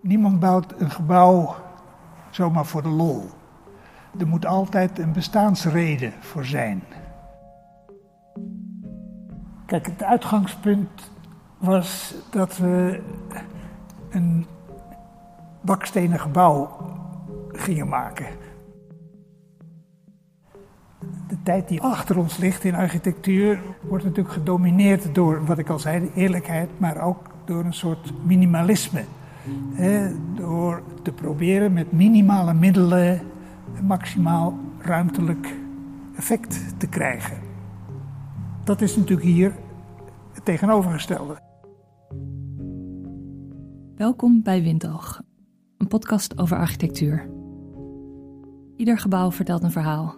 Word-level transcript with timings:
Niemand 0.00 0.40
bouwt 0.40 0.80
een 0.80 0.90
gebouw 0.90 1.54
zomaar 2.30 2.66
voor 2.66 2.82
de 2.82 2.88
lol. 2.88 3.30
Er 4.18 4.26
moet 4.26 4.46
altijd 4.46 4.98
een 4.98 5.12
bestaansreden 5.12 6.12
voor 6.20 6.44
zijn. 6.44 6.82
Kijk, 9.66 9.86
het 9.86 10.02
uitgangspunt 10.02 11.10
was 11.58 12.14
dat 12.30 12.56
we 12.56 13.02
een 14.10 14.46
bakstenen 15.60 16.20
gebouw 16.20 16.76
gingen 17.48 17.88
maken. 17.88 18.26
De 21.28 21.42
tijd 21.42 21.68
die 21.68 21.80
achter 21.80 22.18
ons 22.18 22.36
ligt 22.36 22.64
in 22.64 22.74
architectuur 22.74 23.60
wordt 23.80 24.04
natuurlijk 24.04 24.34
gedomineerd 24.34 25.14
door, 25.14 25.44
wat 25.44 25.58
ik 25.58 25.68
al 25.68 25.78
zei, 25.78 26.00
de 26.00 26.20
eerlijkheid, 26.20 26.70
maar 26.78 27.00
ook 27.00 27.30
door 27.44 27.64
een 27.64 27.74
soort 27.74 28.12
minimalisme. 28.24 29.04
Door 30.34 30.82
te 31.02 31.12
proberen 31.12 31.72
met 31.72 31.92
minimale 31.92 32.54
middelen 32.54 33.20
maximaal 33.82 34.58
ruimtelijk 34.78 35.54
effect 36.16 36.78
te 36.78 36.86
krijgen. 36.86 37.38
Dat 38.64 38.80
is 38.80 38.96
natuurlijk 38.96 39.28
hier 39.28 39.54
het 40.32 40.44
tegenovergestelde. 40.44 41.38
Welkom 43.96 44.42
bij 44.42 44.62
Windoog, 44.62 45.22
een 45.78 45.88
podcast 45.88 46.38
over 46.38 46.56
architectuur. 46.56 47.30
Ieder 48.76 48.98
gebouw 48.98 49.32
vertelt 49.32 49.62
een 49.62 49.70
verhaal. 49.70 50.14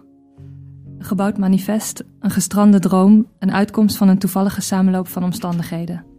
Een 0.97 1.05
gebouwd 1.05 1.37
manifest, 1.37 2.03
een 2.19 2.29
gestrande 2.29 2.79
droom, 2.79 3.27
een 3.39 3.51
uitkomst 3.51 3.97
van 3.97 4.07
een 4.07 4.19
toevallige 4.19 4.61
samenloop 4.61 5.07
van 5.07 5.23
omstandigheden. 5.23 6.14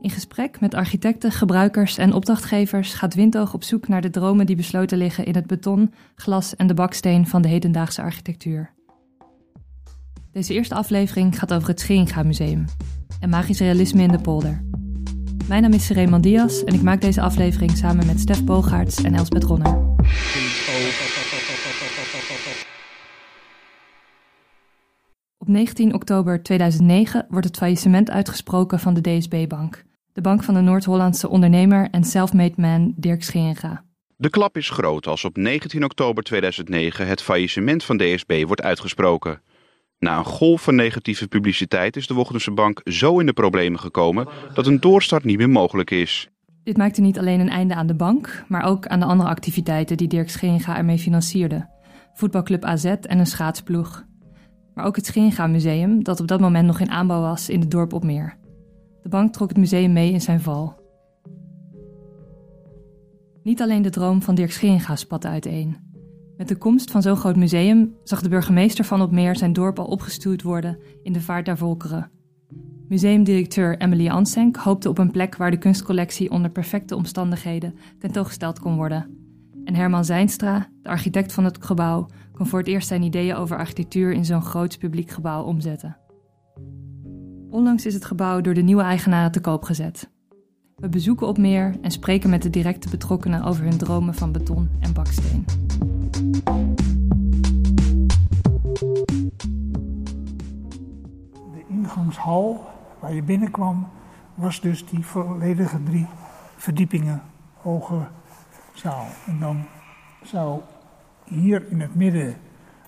In 0.00 0.10
gesprek 0.10 0.60
met 0.60 0.74
architecten, 0.74 1.32
gebruikers 1.32 1.98
en 1.98 2.12
opdrachtgevers 2.12 2.94
gaat 2.94 3.14
Windoog 3.14 3.54
op 3.54 3.64
zoek 3.64 3.88
naar 3.88 4.00
de 4.00 4.10
dromen 4.10 4.46
die 4.46 4.56
besloten 4.56 4.98
liggen 4.98 5.24
in 5.24 5.34
het 5.34 5.46
beton, 5.46 5.92
glas 6.14 6.56
en 6.56 6.66
de 6.66 6.74
baksteen 6.74 7.26
van 7.26 7.42
de 7.42 7.48
hedendaagse 7.48 8.02
architectuur. 8.02 8.72
Deze 10.32 10.54
eerste 10.54 10.74
aflevering 10.74 11.38
gaat 11.38 11.52
over 11.52 11.68
het 11.68 11.80
Scheringa 11.80 12.22
Museum 12.22 12.64
en 13.20 13.28
magisch 13.28 13.58
realisme 13.58 14.02
in 14.02 14.08
de 14.08 14.20
polder. 14.20 14.64
Mijn 15.48 15.62
naam 15.62 15.72
is 15.72 15.90
Raymond 15.90 16.22
Diaz 16.22 16.62
en 16.62 16.74
ik 16.74 16.82
maak 16.82 17.00
deze 17.00 17.20
aflevering 17.20 17.76
samen 17.76 18.06
met 18.06 18.20
Stef 18.20 18.44
Bogaerts 18.44 19.02
en 19.02 19.14
Elsbeth 19.14 19.44
Ronner. 19.44 19.78
Op 25.38 25.48
19 25.48 25.94
oktober 25.94 26.42
2009 26.42 27.26
wordt 27.28 27.46
het 27.46 27.56
faillissement 27.56 28.10
uitgesproken 28.10 28.78
van 28.78 28.94
de 28.94 29.00
DSB-bank, 29.00 29.84
de 30.12 30.20
bank 30.20 30.42
van 30.42 30.54
de 30.54 30.60
Noord-Hollandse 30.60 31.28
ondernemer 31.28 31.88
en 31.90 32.04
self-made 32.04 32.54
man 32.56 32.92
Dirk 32.96 33.22
Scheringa. 33.22 33.84
De 34.16 34.30
klap 34.30 34.56
is 34.56 34.70
groot 34.70 35.06
als 35.06 35.24
op 35.24 35.36
19 35.36 35.84
oktober 35.84 36.22
2009 36.22 37.06
het 37.06 37.22
faillissement 37.22 37.84
van 37.84 37.96
DSB 37.96 38.44
wordt 38.46 38.62
uitgesproken. 38.62 39.42
Na 39.98 40.18
een 40.18 40.24
golf 40.24 40.62
van 40.62 40.74
negatieve 40.74 41.28
publiciteit 41.28 41.96
is 41.96 42.06
de 42.06 42.14
Wochense 42.14 42.50
bank 42.50 42.80
zo 42.84 43.18
in 43.18 43.26
de 43.26 43.32
problemen 43.32 43.80
gekomen 43.80 44.28
dat 44.54 44.66
een 44.66 44.80
doorstart 44.80 45.24
niet 45.24 45.36
meer 45.36 45.50
mogelijk 45.50 45.90
is. 45.90 46.28
Dit 46.62 46.76
maakte 46.76 47.00
niet 47.00 47.18
alleen 47.18 47.40
een 47.40 47.48
einde 47.48 47.74
aan 47.74 47.86
de 47.86 47.94
bank, 47.94 48.44
maar 48.48 48.64
ook 48.64 48.86
aan 48.86 49.00
de 49.00 49.06
andere 49.06 49.28
activiteiten 49.28 49.96
die 49.96 50.08
Dirk 50.08 50.30
Scheringa 50.30 50.76
ermee 50.76 50.98
financierde. 50.98 51.68
Voetbalclub 52.14 52.64
AZ 52.64 52.84
en 52.84 53.18
een 53.18 53.26
schaatsploeg. 53.26 54.04
Maar 54.74 54.84
ook 54.84 54.96
het 54.96 55.06
Scheringa 55.06 55.46
Museum, 55.46 56.04
dat 56.04 56.20
op 56.20 56.28
dat 56.28 56.40
moment 56.40 56.66
nog 56.66 56.80
in 56.80 56.90
aanbouw 56.90 57.20
was 57.20 57.48
in 57.48 57.60
het 57.60 57.70
dorp 57.70 57.92
op 57.92 58.04
Meer. 58.04 58.38
De 59.02 59.08
bank 59.08 59.32
trok 59.32 59.48
het 59.48 59.58
museum 59.58 59.92
mee 59.92 60.12
in 60.12 60.20
zijn 60.20 60.40
val. 60.40 60.78
Niet 63.42 63.62
alleen 63.62 63.82
de 63.82 63.90
droom 63.90 64.22
van 64.22 64.34
Dirk 64.34 64.52
Scheringa 64.52 64.96
spatte 64.96 65.28
uiteen. 65.28 65.76
Met 66.36 66.48
de 66.48 66.56
komst 66.56 66.90
van 66.90 67.02
zo'n 67.02 67.16
groot 67.16 67.36
museum 67.36 67.94
zag 68.04 68.22
de 68.22 68.28
burgemeester 68.28 68.84
van 68.84 69.02
Opmeer 69.02 69.36
zijn 69.36 69.52
dorp 69.52 69.78
al 69.78 69.84
opgestuurd 69.84 70.42
worden 70.42 70.78
in 71.02 71.12
de 71.12 71.20
vaart 71.20 71.44
der 71.44 71.56
volkeren. 71.56 72.10
Museumdirecteur 72.88 73.78
Emily 73.78 74.08
Ansenk 74.08 74.56
hoopte 74.56 74.88
op 74.88 74.98
een 74.98 75.10
plek 75.10 75.36
waar 75.36 75.50
de 75.50 75.58
kunstcollectie 75.58 76.30
onder 76.30 76.50
perfecte 76.50 76.96
omstandigheden 76.96 77.74
tentoongesteld 77.98 78.58
kon 78.58 78.76
worden. 78.76 79.18
En 79.64 79.74
Herman 79.74 80.04
Zijnstra, 80.04 80.68
de 80.82 80.88
architect 80.88 81.32
van 81.32 81.44
het 81.44 81.64
gebouw, 81.64 82.06
kon 82.32 82.46
voor 82.46 82.58
het 82.58 82.68
eerst 82.68 82.88
zijn 82.88 83.02
ideeën 83.02 83.34
over 83.34 83.56
architectuur 83.56 84.12
in 84.12 84.24
zo'n 84.24 84.42
groot 84.42 84.78
publiek 84.78 85.10
gebouw 85.10 85.42
omzetten. 85.42 85.96
Onlangs 87.50 87.86
is 87.86 87.94
het 87.94 88.04
gebouw 88.04 88.40
door 88.40 88.54
de 88.54 88.62
nieuwe 88.62 88.82
eigenaren 88.82 89.32
te 89.32 89.40
koop 89.40 89.62
gezet. 89.62 90.10
We 90.76 90.88
bezoeken 90.88 91.26
Opmeer 91.26 91.74
en 91.82 91.90
spreken 91.90 92.30
met 92.30 92.42
de 92.42 92.50
directe 92.50 92.88
betrokkenen 92.88 93.42
over 93.42 93.62
hun 93.62 93.78
dromen 93.78 94.14
van 94.14 94.32
beton 94.32 94.70
en 94.80 94.92
baksteen. 94.92 95.44
De 101.52 101.64
ingangshal 101.68 102.66
waar 103.00 103.14
je 103.14 103.22
binnenkwam 103.22 103.88
was 104.34 104.60
dus 104.60 104.86
die 104.86 105.04
volledige 105.04 105.82
drie 105.82 106.06
verdiepingen 106.56 107.22
hoge 107.54 108.06
zaal. 108.74 109.06
En 109.26 109.38
dan 109.38 109.64
zou 110.22 110.60
hier 111.24 111.70
in 111.70 111.80
het 111.80 111.94
midden 111.94 112.36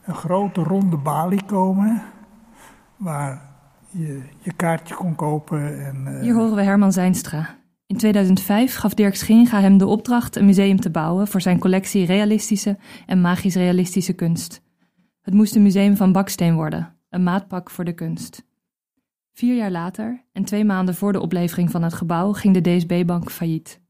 een 0.04 0.14
grote 0.14 0.62
ronde 0.62 0.96
balie 0.96 1.44
komen 1.44 2.02
waar 2.96 3.51
je 3.92 4.22
je 4.38 4.52
kaartje 4.52 4.94
kon 4.94 5.14
kopen. 5.14 5.86
En, 5.86 6.04
uh... 6.06 6.20
Hier 6.20 6.34
horen 6.34 6.54
we 6.54 6.62
Herman 6.62 6.92
Zijnstra. 6.92 7.60
In 7.86 7.96
2005 7.96 8.74
gaf 8.74 8.94
Dirk 8.94 9.16
Schinga 9.16 9.60
hem 9.60 9.78
de 9.78 9.86
opdracht 9.86 10.36
een 10.36 10.44
museum 10.44 10.80
te 10.80 10.90
bouwen 10.90 11.28
voor 11.28 11.40
zijn 11.40 11.58
collectie 11.58 12.06
realistische 12.06 12.78
en 13.06 13.20
magisch-realistische 13.20 14.12
kunst. 14.12 14.62
Het 15.20 15.34
moest 15.34 15.54
een 15.54 15.62
museum 15.62 15.96
van 15.96 16.12
baksteen 16.12 16.54
worden, 16.54 16.96
een 17.08 17.22
maatpak 17.22 17.70
voor 17.70 17.84
de 17.84 17.92
kunst. 17.92 18.44
Vier 19.32 19.56
jaar 19.56 19.70
later 19.70 20.24
en 20.32 20.44
twee 20.44 20.64
maanden 20.64 20.94
voor 20.94 21.12
de 21.12 21.20
oplevering 21.20 21.70
van 21.70 21.82
het 21.82 21.94
gebouw 21.94 22.32
ging 22.32 22.54
de 22.54 22.60
DSB-bank 22.60 23.30
failliet. 23.30 23.80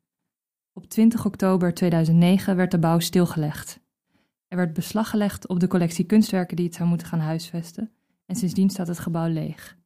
Op 0.73 0.87
20 0.87 1.27
oktober 1.27 1.75
2009 1.75 2.57
werd 2.57 2.71
de 2.71 2.79
bouw 2.79 2.99
stilgelegd. 2.99 3.81
Er 4.49 4.57
werd 4.57 4.73
beslag 4.73 5.11
gelegd 5.11 5.49
op 5.49 5.61
de 5.61 5.69
collectie 5.69 6.05
kunstwerken 6.05 6.57
die 6.57 6.67
het 6.67 6.75
zou 6.75 6.89
moeten 6.89 7.07
gaan 7.07 7.21
huisvesten 7.21 7.91
en 8.27 8.37
sindsdien 8.37 8.71
staat 8.71 8.89
het 8.89 8.99
gebouw 8.99 9.29
leeg. 9.29 9.81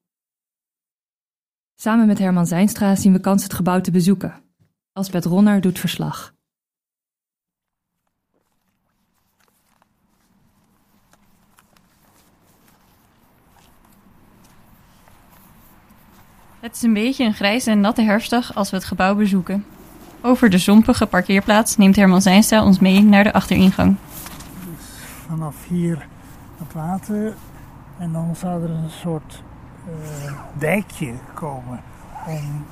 Samen 1.79 2.07
met 2.07 2.19
Herman 2.19 2.47
Zijnstra 2.47 2.95
zien 2.95 3.13
we 3.13 3.19
kans 3.19 3.43
het 3.43 3.55
gebouw 3.55 3.81
te 3.81 3.91
bezoeken. 3.91 4.35
Asbeth 4.93 5.25
Ronner 5.25 5.61
doet 5.61 5.79
verslag. 5.79 6.35
Het 16.61 16.77
is 16.77 16.83
een 16.83 16.93
beetje 16.93 17.25
een 17.25 17.35
grijze 17.35 17.71
en 17.71 17.81
natte 17.81 18.03
herfstdag 18.03 18.55
als 18.55 18.71
we 18.71 18.77
het 18.77 18.85
gebouw 18.85 19.15
bezoeken. 19.15 19.65
Over 20.21 20.51
de 20.51 20.59
zompige 20.59 21.07
parkeerplaats 21.07 21.77
neemt 21.77 21.97
Herman 21.97 22.23
Zijnstra 22.23 22.65
ons 22.65 22.79
mee 22.79 23.03
naar 23.03 23.25
de 23.25 23.33
achteringang. 23.33 23.97
Dus 24.65 24.87
vanaf 25.27 25.69
hier 25.69 26.07
het 26.59 26.73
water 26.73 27.35
en 27.99 28.13
dan 28.13 28.37
zou 28.37 28.63
er 28.63 28.71
een 28.71 28.91
soort 28.91 29.43
dijkje 30.59 31.13
komen 31.35 31.83
om 32.27 32.67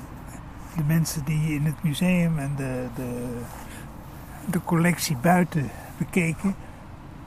de 0.75 0.83
mensen 0.83 1.23
die 1.23 1.53
in 1.53 1.65
het 1.65 1.83
museum 1.83 2.39
en 2.39 2.53
de, 2.55 2.87
de, 2.95 3.39
de 4.45 4.61
collectie 4.63 5.17
buiten 5.17 5.69
bekeken, 5.97 6.55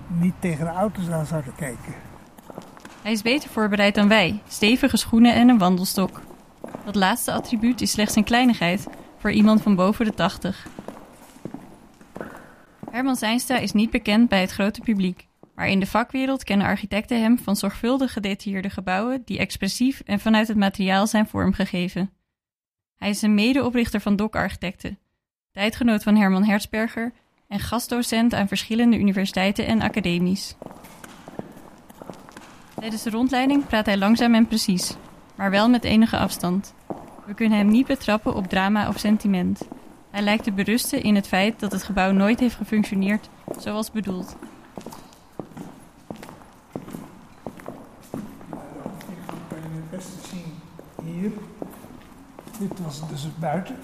niet 0.06 0.34
tegen 0.38 0.64
de 0.64 0.70
auto's 0.70 1.08
aan 1.08 1.26
zouden 1.26 1.54
kijken. 1.54 1.94
Hij 3.02 3.12
is 3.12 3.22
beter 3.22 3.50
voorbereid 3.50 3.94
dan 3.94 4.08
wij, 4.08 4.42
stevige 4.48 4.96
schoenen 4.96 5.34
en 5.34 5.48
een 5.48 5.58
wandelstok. 5.58 6.20
Dat 6.84 6.94
laatste 6.94 7.32
attribuut 7.32 7.80
is 7.80 7.90
slechts 7.90 8.16
een 8.16 8.24
kleinigheid 8.24 8.86
voor 9.18 9.30
iemand 9.30 9.62
van 9.62 9.74
boven 9.74 10.04
de 10.04 10.14
80. 10.14 10.66
Herman 12.90 13.16
Zijnstra 13.16 13.56
is 13.58 13.72
niet 13.72 13.90
bekend 13.90 14.28
bij 14.28 14.40
het 14.40 14.50
grote 14.50 14.80
publiek. 14.80 15.27
Maar 15.58 15.68
in 15.68 15.80
de 15.80 15.86
vakwereld 15.86 16.44
kennen 16.44 16.66
architecten 16.66 17.20
hem 17.20 17.38
van 17.38 17.56
zorgvuldig 17.56 18.12
gedetailleerde 18.12 18.70
gebouwen 18.70 19.22
die 19.24 19.38
expressief 19.38 20.02
en 20.04 20.20
vanuit 20.20 20.48
het 20.48 20.56
materiaal 20.56 21.06
zijn 21.06 21.26
vormgegeven. 21.26 22.10
Hij 22.96 23.08
is 23.08 23.22
een 23.22 23.34
medeoprichter 23.34 24.00
van 24.00 24.16
DOC 24.16 24.36
Architecten, 24.36 24.98
tijdgenoot 25.52 26.02
van 26.02 26.16
Herman 26.16 26.44
Herzberger 26.44 27.12
en 27.48 27.60
gastdocent 27.60 28.34
aan 28.34 28.48
verschillende 28.48 28.98
universiteiten 28.98 29.66
en 29.66 29.82
academies. 29.82 30.56
Tijdens 32.74 33.02
de 33.02 33.10
rondleiding 33.10 33.66
praat 33.66 33.86
hij 33.86 33.96
langzaam 33.96 34.34
en 34.34 34.46
precies, 34.46 34.96
maar 35.34 35.50
wel 35.50 35.68
met 35.68 35.84
enige 35.84 36.18
afstand. 36.18 36.74
We 37.26 37.34
kunnen 37.34 37.58
hem 37.58 37.68
niet 37.68 37.86
betrappen 37.86 38.34
op 38.34 38.46
drama 38.46 38.88
of 38.88 38.98
sentiment. 38.98 39.68
Hij 40.10 40.22
lijkt 40.22 40.44
te 40.44 40.52
berusten 40.52 41.02
in 41.02 41.14
het 41.14 41.28
feit 41.28 41.60
dat 41.60 41.72
het 41.72 41.82
gebouw 41.82 42.12
nooit 42.12 42.40
heeft 42.40 42.56
gefunctioneerd 42.56 43.28
zoals 43.58 43.90
bedoeld. 43.90 44.36
Dit 52.58 52.80
was 52.80 53.08
dus 53.08 53.28
buiten. 53.38 53.76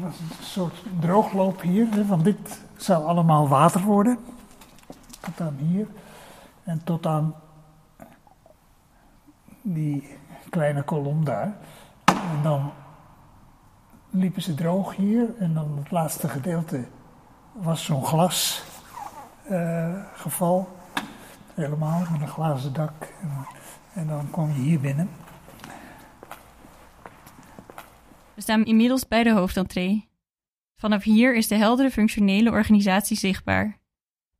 was 0.00 0.18
een 0.18 0.44
soort 0.44 0.82
droogloop 1.00 1.60
hier, 1.60 2.06
want 2.06 2.24
dit 2.24 2.60
zou 2.76 3.04
allemaal 3.04 3.48
water 3.48 3.80
worden. 3.80 4.18
Tot 5.20 5.40
aan 5.40 5.56
hier. 5.58 5.86
En 6.64 6.84
tot 6.84 7.06
aan 7.06 7.34
die 9.62 10.16
kleine 10.50 10.82
kolom 10.82 11.24
daar. 11.24 11.56
En 12.04 12.42
dan 12.42 12.72
liepen 14.10 14.42
ze 14.42 14.54
droog 14.54 14.96
hier 14.96 15.36
en 15.38 15.54
dan 15.54 15.78
het 15.78 15.90
laatste 15.90 16.28
gedeelte 16.28 16.84
was 17.52 17.84
zo'n 17.84 18.04
glasgeval. 18.04 18.66
Uh, 20.58 21.04
helemaal 21.54 22.02
met 22.10 22.20
een 22.20 22.28
glazen 22.28 22.72
dak. 22.72 22.92
En 23.98 24.06
dan 24.06 24.30
kwam 24.30 24.48
je 24.48 24.60
hier 24.60 24.80
binnen. 24.80 25.10
We 28.34 28.40
staan 28.40 28.64
inmiddels 28.64 29.08
bij 29.08 29.22
de 29.22 29.32
hoofdentree. 29.32 30.08
Vanaf 30.76 31.02
hier 31.02 31.36
is 31.36 31.48
de 31.48 31.54
heldere 31.54 31.90
functionele 31.90 32.50
organisatie 32.50 33.16
zichtbaar. 33.16 33.78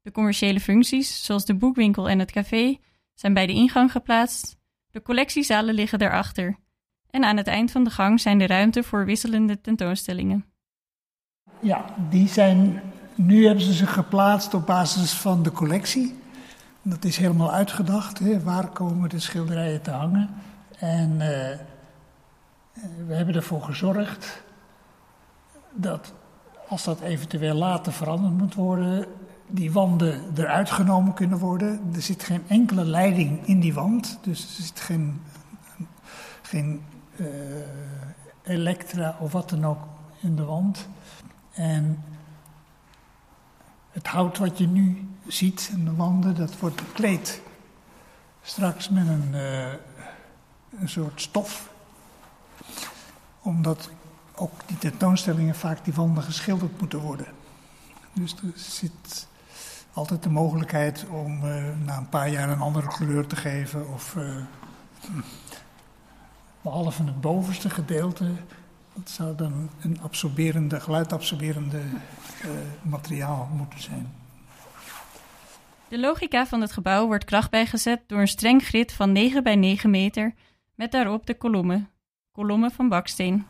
De 0.03 0.11
commerciële 0.11 0.61
functies, 0.61 1.25
zoals 1.25 1.45
de 1.45 1.55
boekwinkel 1.55 2.09
en 2.09 2.19
het 2.19 2.31
café, 2.31 2.79
zijn 3.15 3.35
bij 3.35 3.47
de 3.47 3.53
ingang 3.53 3.93
geplaatst. 3.93 4.57
De 4.91 5.03
collectiezalen 5.03 5.75
liggen 5.75 5.99
daarachter. 5.99 6.59
En 7.11 7.25
aan 7.25 7.37
het 7.37 7.47
eind 7.47 7.71
van 7.71 7.85
de 7.85 7.91
gang 7.91 8.21
zijn 8.21 8.39
de 8.39 8.47
ruimte 8.47 8.83
voor 8.83 9.05
wisselende 9.05 9.61
tentoonstellingen. 9.61 10.45
Ja, 11.61 11.85
die 12.11 12.29
zijn. 12.29 12.83
Nu 13.15 13.47
hebben 13.47 13.65
ze 13.65 13.75
ze 13.75 13.87
geplaatst 13.87 14.55
op 14.55 14.67
basis 14.67 15.13
van 15.13 15.43
de 15.43 15.53
collectie. 15.53 16.15
Dat 16.89 17.05
is 17.05 17.17
helemaal 17.17 17.53
uitgedacht. 17.53 18.19
Hè? 18.19 18.43
Waar 18.43 18.69
komen 18.69 19.09
de 19.09 19.19
schilderijen 19.19 19.83
te 19.83 19.91
hangen? 19.91 20.31
En 20.79 21.11
uh, 21.11 21.19
we 23.07 23.15
hebben 23.15 23.35
ervoor 23.35 23.63
gezorgd 23.63 24.43
dat 25.73 26.13
als 26.69 26.85
dat 26.85 27.01
eventueel 27.01 27.55
later 27.55 27.93
veranderd 27.93 28.39
moet 28.39 28.55
worden, 28.55 29.07
die 29.47 29.73
wanden 29.73 30.23
eruit 30.37 30.71
genomen 30.71 31.15
kunnen 31.15 31.39
worden. 31.39 31.91
Er 31.95 32.03
zit 32.03 32.23
geen 32.23 32.43
enkele 32.47 32.85
leiding 32.85 33.47
in 33.47 33.61
die 33.61 33.75
wand, 33.75 34.19
dus 34.23 34.43
er 34.43 34.63
zit 34.63 34.81
geen, 34.81 35.21
geen 36.43 36.83
uh, 37.17 37.27
elektra 38.43 39.17
of 39.21 39.33
wat 39.33 39.51
dan 39.51 39.65
ook 39.65 39.83
in 40.21 40.37
de 40.37 40.45
wand. 40.45 40.89
En 41.53 42.05
het 43.91 44.07
hout 44.07 44.39
wat 44.39 44.59
je 44.59 44.67
nu 44.67 45.09
ziet 45.29 45.71
in 45.73 45.85
de 45.85 45.95
wanden, 45.95 46.35
dat 46.35 46.59
wordt 46.59 46.77
bekleed 46.77 47.41
straks 48.43 48.89
met 48.89 49.09
een, 49.09 49.31
uh, 49.33 49.73
een 50.81 50.89
soort 50.89 51.21
stof. 51.21 51.71
Omdat 53.43 53.91
ook 54.35 54.53
die 54.67 54.79
tentoonstellingen 54.79 55.55
vaak 55.55 55.85
die 55.85 55.95
wanden 55.95 56.23
geschilderd 56.23 56.81
moeten 56.81 56.99
worden. 56.99 57.27
Dus 58.13 58.33
er 58.33 58.53
zit 58.55 59.29
altijd 59.93 60.23
de 60.23 60.31
mogelijkheid 60.31 61.07
om 61.11 61.45
uh, 61.45 61.65
na 61.85 61.97
een 61.97 62.09
paar 62.09 62.29
jaar 62.29 62.49
een 62.49 62.61
andere 62.61 62.87
kleur 62.87 63.27
te 63.27 63.37
geven. 63.37 63.89
Of 63.93 64.15
uh, 64.15 64.37
behalve 66.63 67.05
het 67.05 67.21
bovenste 67.21 67.71
gedeelte, 67.71 68.31
dat 68.95 69.11
zou 69.11 69.37
dan 69.37 69.71
een 69.81 70.01
absorberende, 70.03 70.81
geluidabsorberende 70.81 71.83
materiaal 72.83 73.49
moeten 73.53 73.81
zijn. 73.81 74.18
De 75.89 75.99
logica 75.99 76.47
van 76.47 76.61
het 76.61 76.73
gebouw 76.73 77.07
wordt 77.07 77.25
kracht 77.25 77.51
bijgezet 77.51 78.03
door 78.07 78.21
een 78.21 78.29
streng 78.29 78.63
grid 78.63 78.93
van 78.93 79.13
9 79.13 79.43
bij 79.43 79.57
9 79.57 79.91
meter 79.91 80.35
met 80.75 80.93
daarop 80.93 81.27
de 81.27 81.35
kolommen, 81.35 81.89
kolommen 82.33 82.71
van 82.71 82.89
baksteen. 82.89 83.47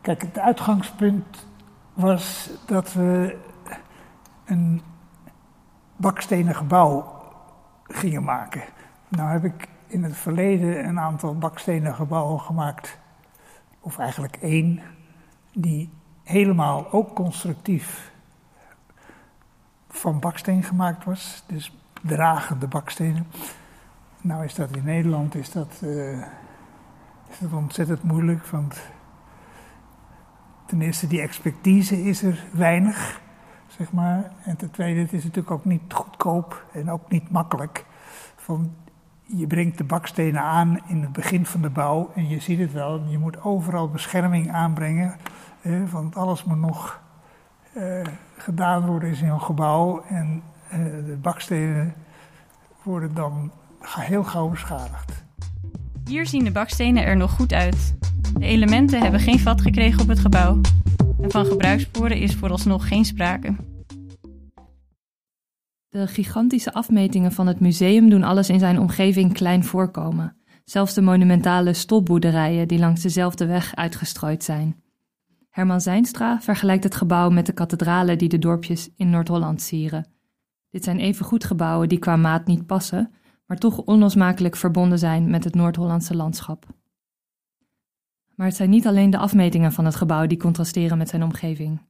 Kijk, 0.00 0.22
het 0.22 0.38
uitgangspunt 0.38 1.46
was 1.92 2.50
dat 2.66 2.92
we 2.92 3.38
een 4.44 4.82
bakstenen 5.96 6.54
gebouw 6.54 7.22
gingen 7.84 8.22
maken. 8.22 8.62
Nou 9.08 9.30
heb 9.30 9.44
ik 9.44 9.68
in 9.86 10.02
het 10.02 10.16
verleden 10.16 10.88
een 10.88 10.98
aantal 10.98 11.38
bakstenen 11.38 11.94
gebouwen 11.94 12.40
gemaakt, 12.40 12.98
of 13.80 13.98
eigenlijk 13.98 14.36
één, 14.36 14.80
die 15.52 15.90
helemaal 16.22 16.92
ook 16.92 17.14
constructief 17.14 18.11
van 19.92 20.20
baksteen 20.20 20.62
gemaakt 20.62 21.04
was, 21.04 21.44
dus 21.46 21.76
dragende 22.02 22.66
bakstenen. 22.66 23.26
Nou 24.20 24.44
is 24.44 24.54
dat 24.54 24.76
in 24.76 24.84
Nederland 24.84 25.34
is 25.34 25.50
dat, 25.50 25.80
uh, 25.84 26.18
is 27.28 27.38
dat 27.38 27.52
ontzettend 27.52 28.02
moeilijk, 28.02 28.46
want 28.46 28.80
ten 30.66 30.80
eerste 30.80 31.06
die 31.06 31.20
expertise 31.20 32.02
is 32.02 32.22
er 32.22 32.44
weinig, 32.52 33.20
zeg 33.66 33.92
maar. 33.92 34.30
En 34.44 34.56
ten 34.56 34.70
tweede, 34.70 35.00
het 35.00 35.12
is 35.12 35.24
natuurlijk 35.24 35.50
ook 35.50 35.64
niet 35.64 35.92
goedkoop 35.92 36.66
en 36.72 36.90
ook 36.90 37.10
niet 37.10 37.30
makkelijk. 37.30 37.84
Van, 38.36 38.74
je 39.24 39.46
brengt 39.46 39.78
de 39.78 39.84
bakstenen 39.84 40.42
aan 40.42 40.80
in 40.86 41.02
het 41.02 41.12
begin 41.12 41.46
van 41.46 41.62
de 41.62 41.70
bouw 41.70 42.10
en 42.14 42.28
je 42.28 42.40
ziet 42.40 42.58
het 42.58 42.72
wel. 42.72 43.04
Je 43.08 43.18
moet 43.18 43.42
overal 43.42 43.90
bescherming 43.90 44.50
aanbrengen, 44.50 45.16
eh, 45.62 45.90
want 45.90 46.16
alles 46.16 46.44
moet 46.44 46.60
nog 46.60 46.90
eh, 46.90 47.11
gedaan 48.36 48.86
worden 48.86 49.08
in 49.08 49.14
zo'n 49.14 49.40
gebouw. 49.40 50.04
En 50.08 50.42
eh, 50.68 50.78
de 50.84 51.18
bakstenen 51.22 51.94
worden 52.82 53.14
dan 53.14 53.50
heel 53.80 54.24
gauw 54.24 54.48
beschadigd. 54.48 55.24
Hier 56.04 56.26
zien 56.26 56.44
de 56.44 56.52
bakstenen 56.52 57.04
er 57.04 57.16
nog 57.16 57.30
goed 57.30 57.52
uit. 57.52 57.94
De 58.38 58.44
elementen 58.44 59.00
hebben 59.00 59.20
geen 59.20 59.38
vat 59.38 59.60
gekregen 59.60 60.02
op 60.02 60.08
het 60.08 60.18
gebouw. 60.18 60.60
En 61.20 61.30
van 61.30 61.44
gebruikssporen 61.44 62.16
is 62.16 62.34
vooralsnog 62.34 62.88
geen 62.88 63.04
sprake. 63.04 63.54
De 65.88 66.06
gigantische 66.06 66.72
afmetingen 66.72 67.32
van 67.32 67.46
het 67.46 67.60
museum 67.60 68.10
doen 68.10 68.22
alles 68.22 68.48
in 68.48 68.58
zijn 68.58 68.78
omgeving 68.78 69.32
klein 69.32 69.64
voorkomen. 69.64 70.36
Zelfs 70.64 70.94
de 70.94 71.02
monumentale 71.02 71.72
stolpboerderijen 71.72 72.68
die 72.68 72.78
langs 72.78 73.02
dezelfde 73.02 73.46
weg 73.46 73.74
uitgestrooid 73.74 74.44
zijn. 74.44 74.81
Herman 75.52 75.80
Zijnstra 75.80 76.40
vergelijkt 76.40 76.84
het 76.84 76.94
gebouw 76.94 77.30
met 77.30 77.46
de 77.46 77.52
kathedralen 77.52 78.18
die 78.18 78.28
de 78.28 78.38
dorpjes 78.38 78.90
in 78.96 79.10
Noord-Holland 79.10 79.60
sieren. 79.60 80.06
Dit 80.70 80.84
zijn 80.84 80.98
evengoed 80.98 81.44
gebouwen 81.44 81.88
die 81.88 81.98
qua 81.98 82.16
maat 82.16 82.46
niet 82.46 82.66
passen, 82.66 83.12
maar 83.46 83.56
toch 83.56 83.78
onlosmakelijk 83.78 84.56
verbonden 84.56 84.98
zijn 84.98 85.30
met 85.30 85.44
het 85.44 85.54
Noord-Hollandse 85.54 86.16
landschap. 86.16 86.66
Maar 88.34 88.46
het 88.46 88.56
zijn 88.56 88.70
niet 88.70 88.86
alleen 88.86 89.10
de 89.10 89.18
afmetingen 89.18 89.72
van 89.72 89.84
het 89.84 89.94
gebouw 89.96 90.26
die 90.26 90.38
contrasteren 90.38 90.98
met 90.98 91.08
zijn 91.08 91.22
omgeving. 91.22 91.80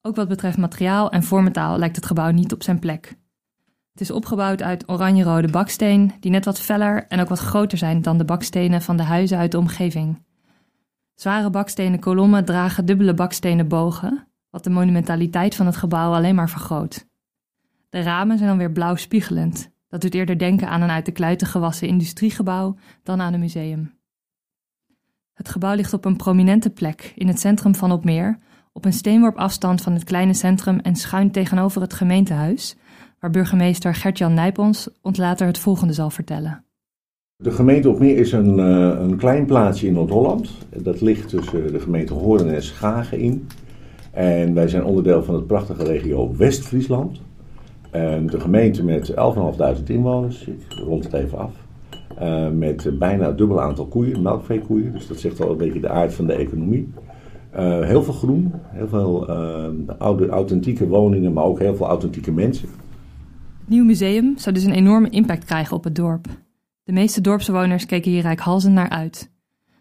Ook 0.00 0.16
wat 0.16 0.28
betreft 0.28 0.58
materiaal 0.58 1.10
en 1.10 1.22
vormetaal 1.22 1.78
lijkt 1.78 1.96
het 1.96 2.06
gebouw 2.06 2.30
niet 2.30 2.52
op 2.52 2.62
zijn 2.62 2.78
plek. 2.78 3.16
Het 3.92 4.00
is 4.00 4.10
opgebouwd 4.10 4.62
uit 4.62 4.88
oranje-rode 4.88 5.50
baksteen, 5.50 6.12
die 6.20 6.30
net 6.30 6.44
wat 6.44 6.60
feller 6.60 7.06
en 7.06 7.20
ook 7.20 7.28
wat 7.28 7.38
groter 7.38 7.78
zijn 7.78 8.02
dan 8.02 8.18
de 8.18 8.24
bakstenen 8.24 8.82
van 8.82 8.96
de 8.96 9.02
huizen 9.02 9.38
uit 9.38 9.52
de 9.52 9.58
omgeving. 9.58 10.28
Zware 11.20 11.50
bakstenen 11.50 12.00
kolommen 12.00 12.44
dragen 12.44 12.84
dubbele 12.84 13.14
bakstenen 13.14 13.68
bogen, 13.68 14.28
wat 14.50 14.64
de 14.64 14.70
monumentaliteit 14.70 15.54
van 15.54 15.66
het 15.66 15.76
gebouw 15.76 16.12
alleen 16.12 16.34
maar 16.34 16.50
vergroot. 16.50 17.06
De 17.88 18.02
ramen 18.02 18.36
zijn 18.36 18.48
dan 18.48 18.58
weer 18.58 18.72
blauw 18.72 18.94
spiegelend. 18.94 19.70
Dat 19.88 20.00
doet 20.00 20.14
eerder 20.14 20.38
denken 20.38 20.68
aan 20.68 20.82
een 20.82 20.90
uit 20.90 21.04
de 21.04 21.12
kluiten 21.12 21.46
gewassen 21.46 21.88
industriegebouw 21.88 22.76
dan 23.02 23.20
aan 23.20 23.32
een 23.32 23.40
museum. 23.40 23.98
Het 25.32 25.48
gebouw 25.48 25.74
ligt 25.74 25.92
op 25.92 26.04
een 26.04 26.16
prominente 26.16 26.70
plek 26.70 27.12
in 27.16 27.28
het 27.28 27.40
centrum 27.40 27.74
van 27.74 27.92
Opmeer, 27.92 28.38
op 28.72 28.84
een 28.84 28.92
steenworp 28.92 29.36
afstand 29.36 29.82
van 29.82 29.92
het 29.92 30.04
kleine 30.04 30.34
centrum 30.34 30.78
en 30.78 30.96
schuin 30.96 31.30
tegenover 31.30 31.80
het 31.80 31.94
gemeentehuis, 31.94 32.76
waar 33.18 33.30
burgemeester 33.30 33.94
Gert-Jan 33.94 34.34
Nijpons 34.34 34.88
ons 35.00 35.18
later 35.18 35.46
het 35.46 35.58
volgende 35.58 35.92
zal 35.92 36.10
vertellen. 36.10 36.64
De 37.42 37.50
gemeente 37.50 37.88
Opmeer 37.88 38.16
is 38.16 38.32
een, 38.32 38.58
uh, 38.58 39.00
een 39.00 39.16
klein 39.16 39.46
plaatsje 39.46 39.86
in 39.86 39.92
Noord-Holland. 39.92 40.50
Dat 40.76 41.00
ligt 41.00 41.28
tussen 41.28 41.72
de 41.72 41.80
gemeente 41.80 42.14
Hoorn 42.14 42.48
en 42.48 42.62
Schagen 42.62 43.18
in. 43.18 43.46
En 44.10 44.54
wij 44.54 44.68
zijn 44.68 44.84
onderdeel 44.84 45.22
van 45.22 45.34
het 45.34 45.46
prachtige 45.46 45.84
regio 45.84 46.34
West-Friesland. 46.36 47.20
de 48.26 48.40
gemeente 48.40 48.84
met 48.84 49.10
11.500 49.10 49.82
inwoners, 49.86 50.46
ik 50.46 50.72
rond 50.84 51.04
het 51.04 51.12
even 51.12 51.38
af. 51.38 51.52
Uh, 52.22 52.48
met 52.50 52.98
bijna 52.98 53.26
het 53.26 53.38
dubbele 53.38 53.60
aantal 53.60 53.86
koeien, 53.86 54.22
melkveekoeien. 54.22 54.92
Dus 54.92 55.06
dat 55.06 55.18
zegt 55.18 55.40
al 55.40 55.50
een 55.50 55.56
beetje 55.56 55.80
de 55.80 55.88
aard 55.88 56.14
van 56.14 56.26
de 56.26 56.32
economie. 56.32 56.88
Uh, 57.56 57.80
heel 57.80 58.02
veel 58.02 58.14
groen, 58.14 58.52
heel 58.66 58.88
veel 58.88 59.30
oude, 59.98 60.28
authentieke 60.28 60.86
woningen, 60.86 61.32
maar 61.32 61.44
ook 61.44 61.58
heel 61.58 61.76
veel 61.76 61.86
authentieke 61.86 62.32
mensen. 62.32 62.68
Het 63.60 63.68
nieuw 63.68 63.84
museum 63.84 64.38
zou 64.38 64.54
dus 64.54 64.64
een 64.64 64.74
enorme 64.74 65.10
impact 65.10 65.44
krijgen 65.44 65.76
op 65.76 65.84
het 65.84 65.94
dorp. 65.94 66.26
De 66.82 66.92
meeste 66.92 67.20
dorpsbewoners 67.20 67.86
keken 67.86 68.10
hier 68.10 68.22
rijkhalzend 68.22 68.74
naar 68.74 68.88
uit. 68.88 69.30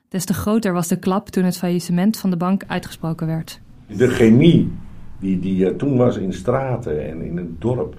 Des 0.07 0.25
te 0.25 0.33
groter 0.33 0.73
was 0.73 0.87
de 0.87 0.99
klap 0.99 1.29
toen 1.29 1.43
het 1.43 1.57
faillissement 1.57 2.17
van 2.17 2.29
de 2.29 2.37
bank 2.37 2.63
uitgesproken 2.67 3.27
werd. 3.27 3.61
De 3.87 4.07
chemie 4.07 4.71
die, 5.19 5.39
die 5.39 5.75
toen 5.75 5.97
was 5.97 6.17
in 6.17 6.33
straten 6.33 7.09
en 7.09 7.21
in 7.21 7.37
het 7.37 7.61
dorp, 7.61 7.97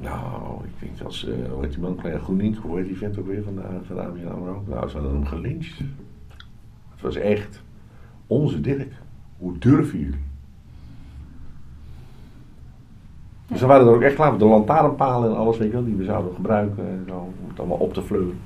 nou, 0.00 0.64
ik 0.64 0.70
denk 0.80 1.00
als, 1.00 1.24
uh, 1.24 1.34
hoe 1.50 1.62
heet 1.62 1.72
die 1.72 1.80
man, 1.80 1.96
Klein 1.96 2.20
Groenink, 2.20 2.56
hoe 2.56 2.78
heet 2.78 2.86
die 2.86 2.96
vent 2.96 3.18
ook 3.18 3.26
weer 3.26 3.42
van 3.42 3.54
de, 3.54 3.62
van 3.82 3.96
de 3.96 4.02
ABN 4.02 4.26
AMRO? 4.26 4.64
Nou, 4.66 4.88
ze 4.88 4.96
hadden 4.96 5.14
hem 5.14 5.26
gelyncht. 5.26 5.78
Het 6.90 7.00
was 7.00 7.16
echt 7.16 7.62
onze 8.26 8.60
Dirk. 8.60 8.92
Hoe 9.36 9.58
durven 9.58 9.98
jullie? 9.98 10.31
Dus 13.52 13.60
we 13.60 13.66
waren 13.66 13.86
er 13.86 13.94
ook 13.94 14.02
echt 14.02 14.14
klaar 14.14 14.30
met 14.30 14.40
de 14.40 14.46
lantaarnpalen 14.46 15.30
en 15.30 15.36
alles, 15.36 15.58
weet 15.58 15.66
je 15.66 15.72
wel, 15.72 15.84
die 15.84 15.96
we 15.96 16.04
zouden 16.04 16.34
gebruiken 16.34 16.88
en 16.88 17.04
zo, 17.08 17.14
om 17.14 17.48
het 17.48 17.58
allemaal 17.58 17.76
op 17.76 17.94
te 17.94 18.02
vleuren. 18.02 18.38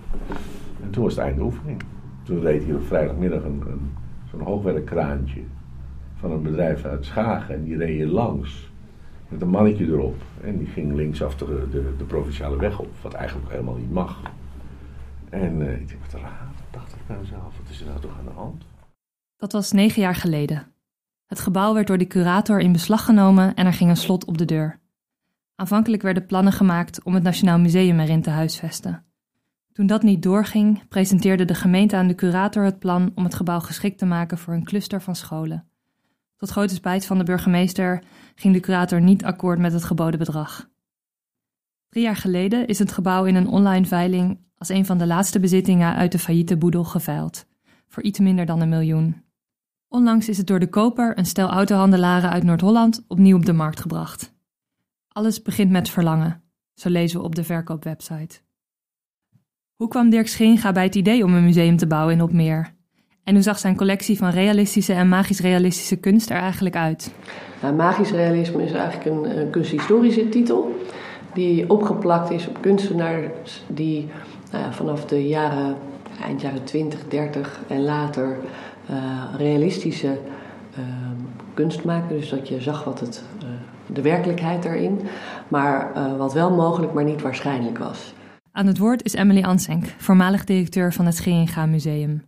En 0.82 0.90
toen 0.90 1.02
was 1.02 1.14
het 1.14 1.24
einde 1.24 1.42
oefening. 1.42 1.82
Toen 2.22 2.40
reed 2.40 2.64
hier 2.64 2.76
op 2.76 2.86
vrijdagmiddag 2.86 3.42
een, 3.42 3.62
een, 3.66 3.92
zo'n 4.30 4.40
hoogwerkkraantje 4.40 5.40
van 6.16 6.30
een 6.30 6.42
bedrijf 6.42 6.84
uit 6.84 7.04
Schagen 7.04 7.54
en 7.54 7.64
die 7.64 7.76
reed 7.76 7.88
hier 7.88 8.06
langs 8.06 8.70
met 9.28 9.40
een 9.40 9.48
mannetje 9.48 9.86
erop. 9.86 10.22
En 10.40 10.58
die 10.58 10.66
ging 10.66 10.94
linksaf 10.94 11.36
de, 11.36 11.68
de, 11.98 12.04
provinciale 12.04 12.56
weg 12.56 12.78
op, 12.78 12.90
wat 13.02 13.12
eigenlijk 13.12 13.50
helemaal 13.50 13.76
niet 13.76 13.92
mag. 13.92 14.20
En 15.30 15.60
uh, 15.60 15.72
ik 15.72 15.88
denk, 15.88 16.00
wat 16.00 16.20
raar, 16.20 16.48
dacht 16.70 16.92
ik 16.92 17.06
bij 17.06 17.16
mezelf, 17.20 17.42
wat 17.42 17.70
is 17.70 17.80
er 17.80 17.86
nou 17.86 18.00
toch 18.00 18.18
aan 18.18 18.24
de 18.24 18.30
hand? 18.30 18.64
Dat 19.36 19.52
was 19.52 19.72
negen 19.72 20.02
jaar 20.02 20.14
geleden. 20.14 20.66
Het 21.26 21.40
gebouw 21.40 21.74
werd 21.74 21.86
door 21.86 21.98
de 21.98 22.06
curator 22.06 22.60
in 22.60 22.72
beslag 22.72 23.04
genomen 23.04 23.54
en 23.54 23.66
er 23.66 23.72
ging 23.72 23.90
een 23.90 23.96
slot 23.96 24.24
op 24.24 24.38
de 24.38 24.44
deur. 24.44 24.78
Aanvankelijk 25.56 26.02
werden 26.02 26.26
plannen 26.26 26.52
gemaakt 26.52 27.02
om 27.02 27.14
het 27.14 27.22
Nationaal 27.22 27.58
Museum 27.58 28.00
erin 28.00 28.22
te 28.22 28.30
huisvesten. 28.30 29.04
Toen 29.72 29.86
dat 29.86 30.02
niet 30.02 30.22
doorging, 30.22 30.88
presenteerde 30.88 31.44
de 31.44 31.54
gemeente 31.54 31.96
aan 31.96 32.06
de 32.06 32.14
curator 32.14 32.64
het 32.64 32.78
plan 32.78 33.12
om 33.14 33.24
het 33.24 33.34
gebouw 33.34 33.60
geschikt 33.60 33.98
te 33.98 34.06
maken 34.06 34.38
voor 34.38 34.54
een 34.54 34.64
cluster 34.64 35.02
van 35.02 35.16
scholen. 35.16 35.68
Tot 36.36 36.50
grote 36.50 36.74
spijt 36.74 37.06
van 37.06 37.18
de 37.18 37.24
burgemeester 37.24 38.02
ging 38.34 38.54
de 38.54 38.60
curator 38.60 39.00
niet 39.00 39.24
akkoord 39.24 39.58
met 39.58 39.72
het 39.72 39.84
geboden 39.84 40.18
bedrag. 40.18 40.68
Drie 41.88 42.04
jaar 42.04 42.16
geleden 42.16 42.66
is 42.66 42.78
het 42.78 42.92
gebouw 42.92 43.24
in 43.24 43.34
een 43.34 43.48
online 43.48 43.86
veiling 43.86 44.40
als 44.58 44.68
een 44.68 44.86
van 44.86 44.98
de 44.98 45.06
laatste 45.06 45.40
bezittingen 45.40 45.94
uit 45.94 46.12
de 46.12 46.18
failliete 46.18 46.56
boedel 46.56 46.84
geveild, 46.84 47.46
voor 47.88 48.02
iets 48.02 48.18
minder 48.18 48.46
dan 48.46 48.60
een 48.60 48.68
miljoen. 48.68 49.24
Onlangs 49.88 50.28
is 50.28 50.38
het 50.38 50.46
door 50.46 50.60
de 50.60 50.68
koper, 50.68 51.18
een 51.18 51.26
stel 51.26 51.48
autohandelaren 51.48 52.30
uit 52.30 52.42
Noord-Holland, 52.42 53.04
opnieuw 53.08 53.36
op 53.36 53.46
de 53.46 53.52
markt 53.52 53.80
gebracht. 53.80 54.35
Alles 55.16 55.42
begint 55.42 55.70
met 55.70 55.90
verlangen, 55.90 56.42
zo 56.74 56.90
lezen 56.90 57.18
we 57.18 57.24
op 57.24 57.34
de 57.34 57.44
verkoopwebsite. 57.44 58.38
Hoe 59.76 59.88
kwam 59.88 60.10
Dirk 60.10 60.28
Scheringa 60.28 60.72
bij 60.72 60.84
het 60.84 60.94
idee 60.94 61.24
om 61.24 61.34
een 61.34 61.44
museum 61.44 61.76
te 61.76 61.86
bouwen 61.86 62.14
in 62.14 62.22
Opmeer? 62.22 62.74
En 63.24 63.34
hoe 63.34 63.42
zag 63.42 63.58
zijn 63.58 63.76
collectie 63.76 64.16
van 64.16 64.30
realistische 64.30 64.92
en 64.92 65.08
magisch-realistische 65.08 65.96
kunst 65.96 66.30
er 66.30 66.36
eigenlijk 66.36 66.76
uit? 66.76 67.14
Nou, 67.62 67.74
magisch 67.74 68.10
realisme 68.10 68.62
is 68.62 68.72
eigenlijk 68.72 69.26
een, 69.26 69.50
kunsthistorische 69.50 70.28
titel 70.28 70.80
die 71.34 71.70
opgeplakt 71.70 72.30
is 72.30 72.48
op 72.48 72.60
kunstenaars 72.60 73.62
die 73.66 74.08
nou 74.52 74.72
vanaf 74.72 75.04
de 75.04 75.28
jaren, 75.28 75.76
eind 76.22 76.40
jaren 76.40 76.64
20, 76.64 77.08
30 77.08 77.60
en 77.68 77.82
later 77.82 78.38
uh, 78.90 79.24
realistische 79.36 80.18
uh, 80.78 80.84
kunst 81.54 81.84
maken. 81.84 82.16
Dus 82.16 82.28
dat 82.28 82.48
je 82.48 82.60
zag 82.60 82.84
wat 82.84 83.00
het, 83.00 83.22
de 83.86 84.02
werkelijkheid 84.02 84.62
daarin, 84.62 85.00
maar 85.48 85.92
wat 86.16 86.32
wel 86.32 86.50
mogelijk, 86.50 86.92
maar 86.92 87.04
niet 87.04 87.22
waarschijnlijk 87.22 87.78
was. 87.78 88.14
Aan 88.52 88.66
het 88.66 88.78
woord 88.78 89.04
is 89.04 89.12
Emily 89.12 89.42
Ansenk, 89.42 89.94
voormalig 89.98 90.44
directeur 90.44 90.92
van 90.92 91.06
het 91.06 91.14
Scheringa 91.14 91.66
Museum. 91.66 92.22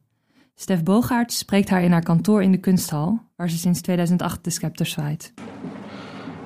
Stef 0.54 0.82
Bogaert 0.82 1.32
spreekt 1.32 1.68
haar 1.68 1.82
in 1.82 1.92
haar 1.92 2.02
kantoor 2.02 2.42
in 2.42 2.52
de 2.52 2.58
kunsthal, 2.58 3.20
waar 3.36 3.50
ze 3.50 3.58
sinds 3.58 3.80
2008 3.80 4.44
de 4.44 4.50
scepter 4.50 4.86
zwaait. 4.86 5.32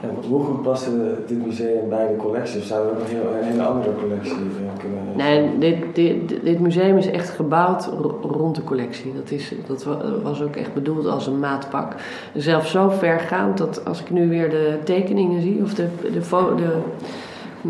En 0.02 0.28
hoe 0.28 0.44
goed 0.44 0.62
past 0.62 0.88
dit 1.26 1.46
museum 1.46 1.88
bij 1.88 2.08
de 2.08 2.16
collectie? 2.16 2.60
Of 2.60 2.66
zouden 2.66 2.94
we 2.94 3.00
ook 3.00 3.24
nog 3.24 3.34
een 3.34 3.44
hele 3.44 3.62
andere 3.62 3.94
collectie 3.94 4.36
kunnen... 4.78 5.16
Nee, 5.16 5.58
dit, 5.58 5.94
dit, 5.94 6.44
dit 6.44 6.60
museum 6.60 6.96
is 6.96 7.06
echt 7.06 7.30
gebouwd 7.30 7.86
rond 8.22 8.56
de 8.56 8.64
collectie. 8.64 9.12
Dat, 9.14 9.30
is, 9.30 9.54
dat 9.66 9.86
was 10.22 10.42
ook 10.42 10.56
echt 10.56 10.74
bedoeld 10.74 11.06
als 11.06 11.26
een 11.26 11.38
maatpak. 11.38 11.94
Zelfs 12.34 12.70
zo 12.70 12.88
vergaand 12.88 13.58
dat 13.58 13.84
als 13.84 14.00
ik 14.00 14.10
nu 14.10 14.28
weer 14.28 14.50
de 14.50 14.78
tekeningen 14.84 15.42
zie, 15.42 15.62
of 15.62 15.74
de, 15.74 15.88
de, 16.02 16.20
de, 16.56 16.80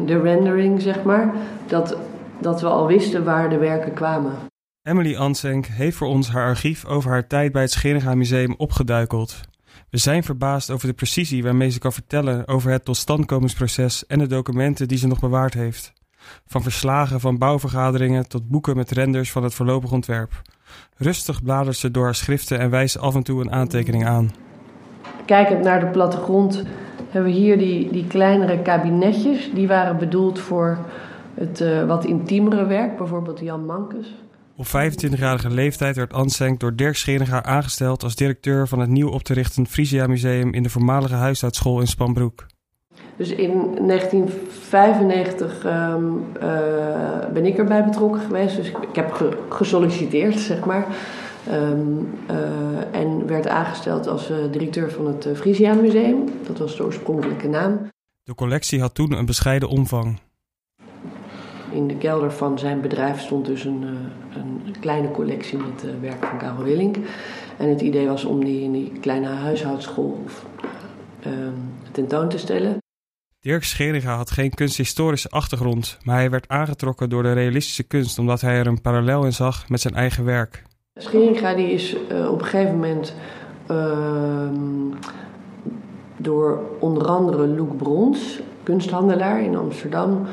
de 0.05 0.21
rendering 0.21 0.83
zeg 0.83 1.03
maar, 1.03 1.35
dat, 1.67 1.97
dat 2.41 2.61
we 2.61 2.67
al 2.67 2.87
wisten 2.87 3.25
waar 3.25 3.51
de 3.51 3.59
werken 3.59 3.93
kwamen. 3.93 4.33
Emily 4.83 5.17
Ansenk 5.17 5.67
heeft 5.67 5.97
voor 5.97 6.09
ons 6.09 6.31
haar 6.31 6.47
archief 6.47 6.87
over 6.87 7.11
haar 7.11 7.27
tijd 7.27 7.53
bij 7.53 7.63
het 7.63 7.71
Scheringa 7.71 8.15
Museum 8.15 8.55
opgeduikeld. 8.57 9.41
We 9.91 9.99
zijn 9.99 10.23
verbaasd 10.23 10.71
over 10.71 10.89
de 10.89 10.95
precisie 10.95 11.43
waarmee 11.43 11.71
ze 11.71 11.79
kan 11.79 11.93
vertellen 11.93 12.49
over 12.49 12.71
het 12.71 12.85
totstandkomingsproces 12.85 14.07
en 14.07 14.19
de 14.19 14.27
documenten 14.27 14.89
die 14.89 14.99
ze 14.99 15.07
nog 15.07 15.21
bewaard 15.21 15.55
heeft. 15.55 15.93
Van 16.47 16.63
verslagen 16.63 17.21
van 17.21 17.39
bouwvergaderingen 17.39 18.29
tot 18.29 18.49
boeken 18.49 18.77
met 18.77 18.91
renders 18.91 19.33
van 19.33 19.43
het 19.43 19.55
voorlopig 19.55 19.93
ontwerp. 19.93 20.43
Rustig 20.97 21.43
bladert 21.43 21.77
ze 21.77 21.91
door 21.91 22.05
haar 22.05 22.15
schriften 22.15 22.59
en 22.59 22.71
wijst 22.71 22.99
af 22.99 23.15
en 23.15 23.23
toe 23.23 23.41
een 23.41 23.53
aantekening 23.53 24.07
aan. 24.07 24.31
Kijkend 25.25 25.63
naar 25.63 25.81
de 25.81 25.87
plattegrond 25.87 26.63
hebben 27.11 27.33
we 27.33 27.39
hier 27.39 27.59
die, 27.59 27.93
die 27.93 28.07
kleinere 28.07 28.63
kabinetjes. 28.63 29.51
Die 29.55 29.69
waren 29.69 29.99
bedoeld 29.99 30.39
voor 30.39 30.79
het 31.35 31.61
uh, 31.61 31.85
wat 31.85 32.05
intiemere 32.05 32.67
werk, 32.67 32.97
bijvoorbeeld 32.97 33.41
Jan 33.41 33.67
Mankes. 33.67 34.15
Op 34.63 34.69
25-jarige 34.69 35.51
leeftijd 35.51 35.97
werd 35.97 36.13
Ansenk 36.13 36.61
door 36.61 36.77
Dirk 36.77 36.97
Scheringa 36.97 37.43
aangesteld 37.43 38.03
als 38.03 38.15
directeur 38.15 38.69
van 38.69 38.79
het 38.79 38.89
nieuw 38.89 39.09
op 39.09 39.23
te 39.23 39.35
richten 39.35 39.67
Frisia 39.67 40.07
Museum 40.07 40.55
in 40.55 40.63
de 40.63 40.69
voormalige 40.69 41.15
huishoudschool 41.15 41.81
in 41.81 41.87
Spanbroek. 41.87 42.47
Dus 43.17 43.31
in 43.31 43.75
1995 43.87 45.65
um, 45.65 46.25
uh, 46.43 46.43
ben 47.33 47.47
ik 47.47 47.59
erbij 47.59 47.85
betrokken 47.85 48.21
geweest. 48.21 48.57
Dus 48.57 48.69
ik 48.69 48.95
heb 48.95 49.13
ge 49.13 49.39
gesolliciteerd, 49.49 50.41
zeg 50.41 50.65
maar. 50.65 50.87
Um, 51.53 52.11
uh, 52.31 52.37
en 53.01 53.27
werd 53.27 53.49
aangesteld 53.49 54.07
als 54.07 54.31
uh, 54.31 54.37
directeur 54.51 54.91
van 54.91 55.07
het 55.07 55.29
Frisia 55.35 55.75
Museum. 55.75 56.29
Dat 56.47 56.59
was 56.59 56.77
de 56.77 56.85
oorspronkelijke 56.85 57.49
naam. 57.49 57.89
De 58.23 58.35
collectie 58.35 58.81
had 58.81 58.95
toen 58.95 59.13
een 59.13 59.27
bescheiden 59.27 59.69
omvang. 59.69 60.19
In 61.73 61.89
de 61.89 61.97
kelder 61.97 62.33
van 62.33 62.59
zijn 62.59 62.81
bedrijf 62.81 63.21
stond 63.21 63.47
dus 63.47 63.65
een, 63.65 63.83
een 64.35 64.75
kleine 64.81 65.11
collectie 65.11 65.59
met 65.59 65.85
uh, 65.85 65.91
werk 66.01 66.25
van 66.25 66.39
Karel 66.39 66.63
Willink. 66.63 66.97
En 67.57 67.69
het 67.69 67.81
idee 67.81 68.07
was 68.07 68.25
om 68.25 68.45
die 68.45 68.63
in 68.63 68.73
die 68.73 68.93
kleine 69.01 69.27
huishoudschool 69.27 70.25
uh, 71.27 71.33
tentoon 71.93 72.29
te 72.29 72.39
stellen. 72.39 72.77
Dirk 73.41 73.65
Scheringa 73.65 74.17
had 74.17 74.31
geen 74.31 74.51
kunsthistorische 74.51 75.29
achtergrond, 75.29 75.99
maar 76.03 76.17
hij 76.17 76.31
werd 76.31 76.49
aangetrokken 76.49 77.09
door 77.09 77.23
de 77.23 77.33
realistische 77.33 77.83
kunst 77.83 78.19
omdat 78.19 78.41
hij 78.41 78.59
er 78.59 78.67
een 78.67 78.81
parallel 78.81 79.25
in 79.25 79.33
zag 79.33 79.69
met 79.69 79.81
zijn 79.81 79.95
eigen 79.95 80.25
werk. 80.25 80.63
Scheringa 80.95 81.55
die 81.55 81.71
is 81.71 81.97
uh, 82.11 82.31
op 82.31 82.41
een 82.41 82.47
gegeven 82.47 82.75
moment 82.75 83.15
door 86.17 86.61
onder 86.81 87.07
andere 87.07 87.47
Loek 87.47 87.77
Brons, 87.77 88.41
kunsthandelaar 88.63 89.43
in 89.43 89.57
Amsterdam, 89.57 90.27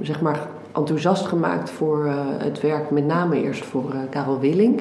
zeg 0.00 0.20
maar 0.20 0.38
enthousiast 0.74 1.26
gemaakt 1.26 1.70
voor 1.70 2.06
uh, 2.06 2.14
het 2.38 2.60
werk, 2.60 2.90
met 2.90 3.06
name 3.06 3.42
eerst 3.42 3.64
voor 3.64 3.92
uh, 3.94 4.00
Karel 4.10 4.40
Willink. 4.40 4.80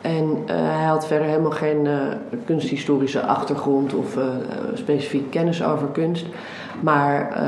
En 0.00 0.24
uh, 0.24 0.46
hij 0.46 0.84
had 0.84 1.06
verder 1.06 1.26
helemaal 1.26 1.50
geen 1.50 1.88
kunsthistorische 2.44 3.22
achtergrond 3.22 3.94
of 3.94 4.18
specifiek 4.74 5.30
kennis 5.30 5.64
over 5.64 5.86
kunst. 5.86 6.26
Maar 6.80 7.42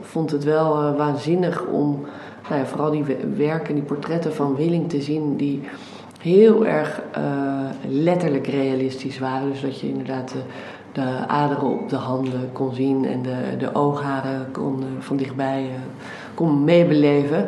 vond 0.00 0.30
het 0.30 0.44
wel 0.44 0.96
waanzinnig 0.96 1.64
om 1.64 2.04
nou 2.48 2.60
ja, 2.60 2.66
vooral 2.66 2.90
die 2.90 3.04
werken, 3.36 3.74
die 3.74 3.82
portretten 3.82 4.34
van 4.34 4.56
Willink 4.56 4.90
te 4.90 5.02
zien, 5.02 5.36
die 5.36 5.62
heel 6.20 6.66
erg 6.66 7.00
letterlijk 7.88 8.46
realistisch 8.46 9.18
waren. 9.18 9.50
Dus 9.50 9.60
dat 9.60 9.80
je 9.80 9.88
inderdaad 9.88 10.34
de, 10.96 11.02
de 11.02 11.28
aderen 11.28 11.68
op 11.68 11.88
de 11.88 11.96
handen 11.96 12.52
kon 12.52 12.74
zien 12.74 13.04
en 13.04 13.22
de, 13.22 13.56
de 13.58 13.74
oogharen 13.74 14.50
kon 14.52 14.84
van 14.98 15.16
dichtbij 15.16 15.70
kon 16.34 16.64
meebeleven. 16.64 17.46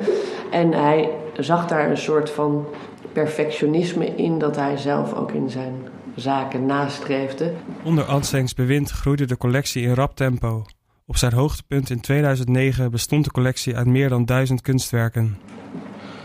En 0.50 0.72
hij 0.72 1.10
zag 1.36 1.66
daar 1.66 1.90
een 1.90 1.96
soort 1.96 2.30
van 2.30 2.66
perfectionisme 3.12 4.06
in 4.16 4.38
dat 4.38 4.56
hij 4.56 4.76
zelf 4.76 5.14
ook 5.14 5.32
in 5.32 5.50
zijn 5.50 5.74
zaken 6.14 6.66
nastreefde. 6.66 7.52
Onder 7.84 8.04
Ansengs 8.04 8.54
bewind 8.54 8.90
groeide 8.90 9.26
de 9.26 9.36
collectie 9.36 9.82
in 9.82 9.94
rap 9.94 10.16
tempo. 10.16 10.64
Op 11.06 11.16
zijn 11.16 11.32
hoogtepunt 11.32 11.90
in 11.90 12.00
2009 12.00 12.90
bestond 12.90 13.24
de 13.24 13.30
collectie 13.30 13.76
uit 13.76 13.86
meer 13.86 14.08
dan 14.08 14.24
duizend 14.24 14.60
kunstwerken. 14.60 15.38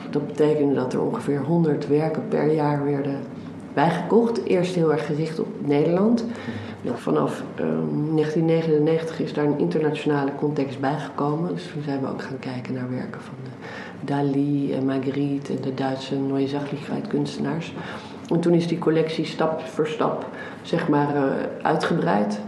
Dat 0.10 0.28
betekende 0.28 0.74
dat 0.74 0.94
er 0.94 1.02
ongeveer 1.02 1.40
100 1.40 1.88
werken 1.88 2.28
per 2.28 2.54
jaar 2.54 2.84
werden 2.84 3.20
bijgekocht. 3.74 4.46
Eerst 4.46 4.76
heel 4.76 4.92
erg 4.92 5.06
gericht 5.06 5.40
op 5.40 5.48
Nederland. 5.66 6.26
Vanaf 6.86 7.44
uh, 7.60 7.66
ehm, 7.66 8.16
1999 8.16 9.20
is 9.20 9.34
daar 9.34 9.46
een 9.46 9.60
internationale 9.60 10.36
context 10.36 10.80
bijgekomen. 10.80 11.54
Dus 11.54 11.70
toen 11.74 11.84
zijn 11.84 12.02
we 12.02 12.08
ook 12.08 12.22
gaan 12.22 12.40
kijken 12.40 12.74
naar 12.74 12.90
werken 12.90 13.22
van 13.22 13.36
Dali 14.02 14.74
en 14.74 14.86
Magritte 14.86 15.54
en 15.54 15.62
de 15.62 15.74
Duitse 15.74 16.16
Neue 16.16 16.48
Sachlichkeit 16.48 17.08
kunstenaars. 17.08 17.74
En 18.30 18.40
toen 18.40 18.54
is 18.54 18.68
die 18.68 18.80
collectie 18.80 19.26
stap 19.26 19.62
voor 19.62 19.88
stap 19.88 20.30
zeg 20.62 20.88
maar, 20.88 21.16
uh, 21.16 21.24
uitgebreid. 21.62 22.40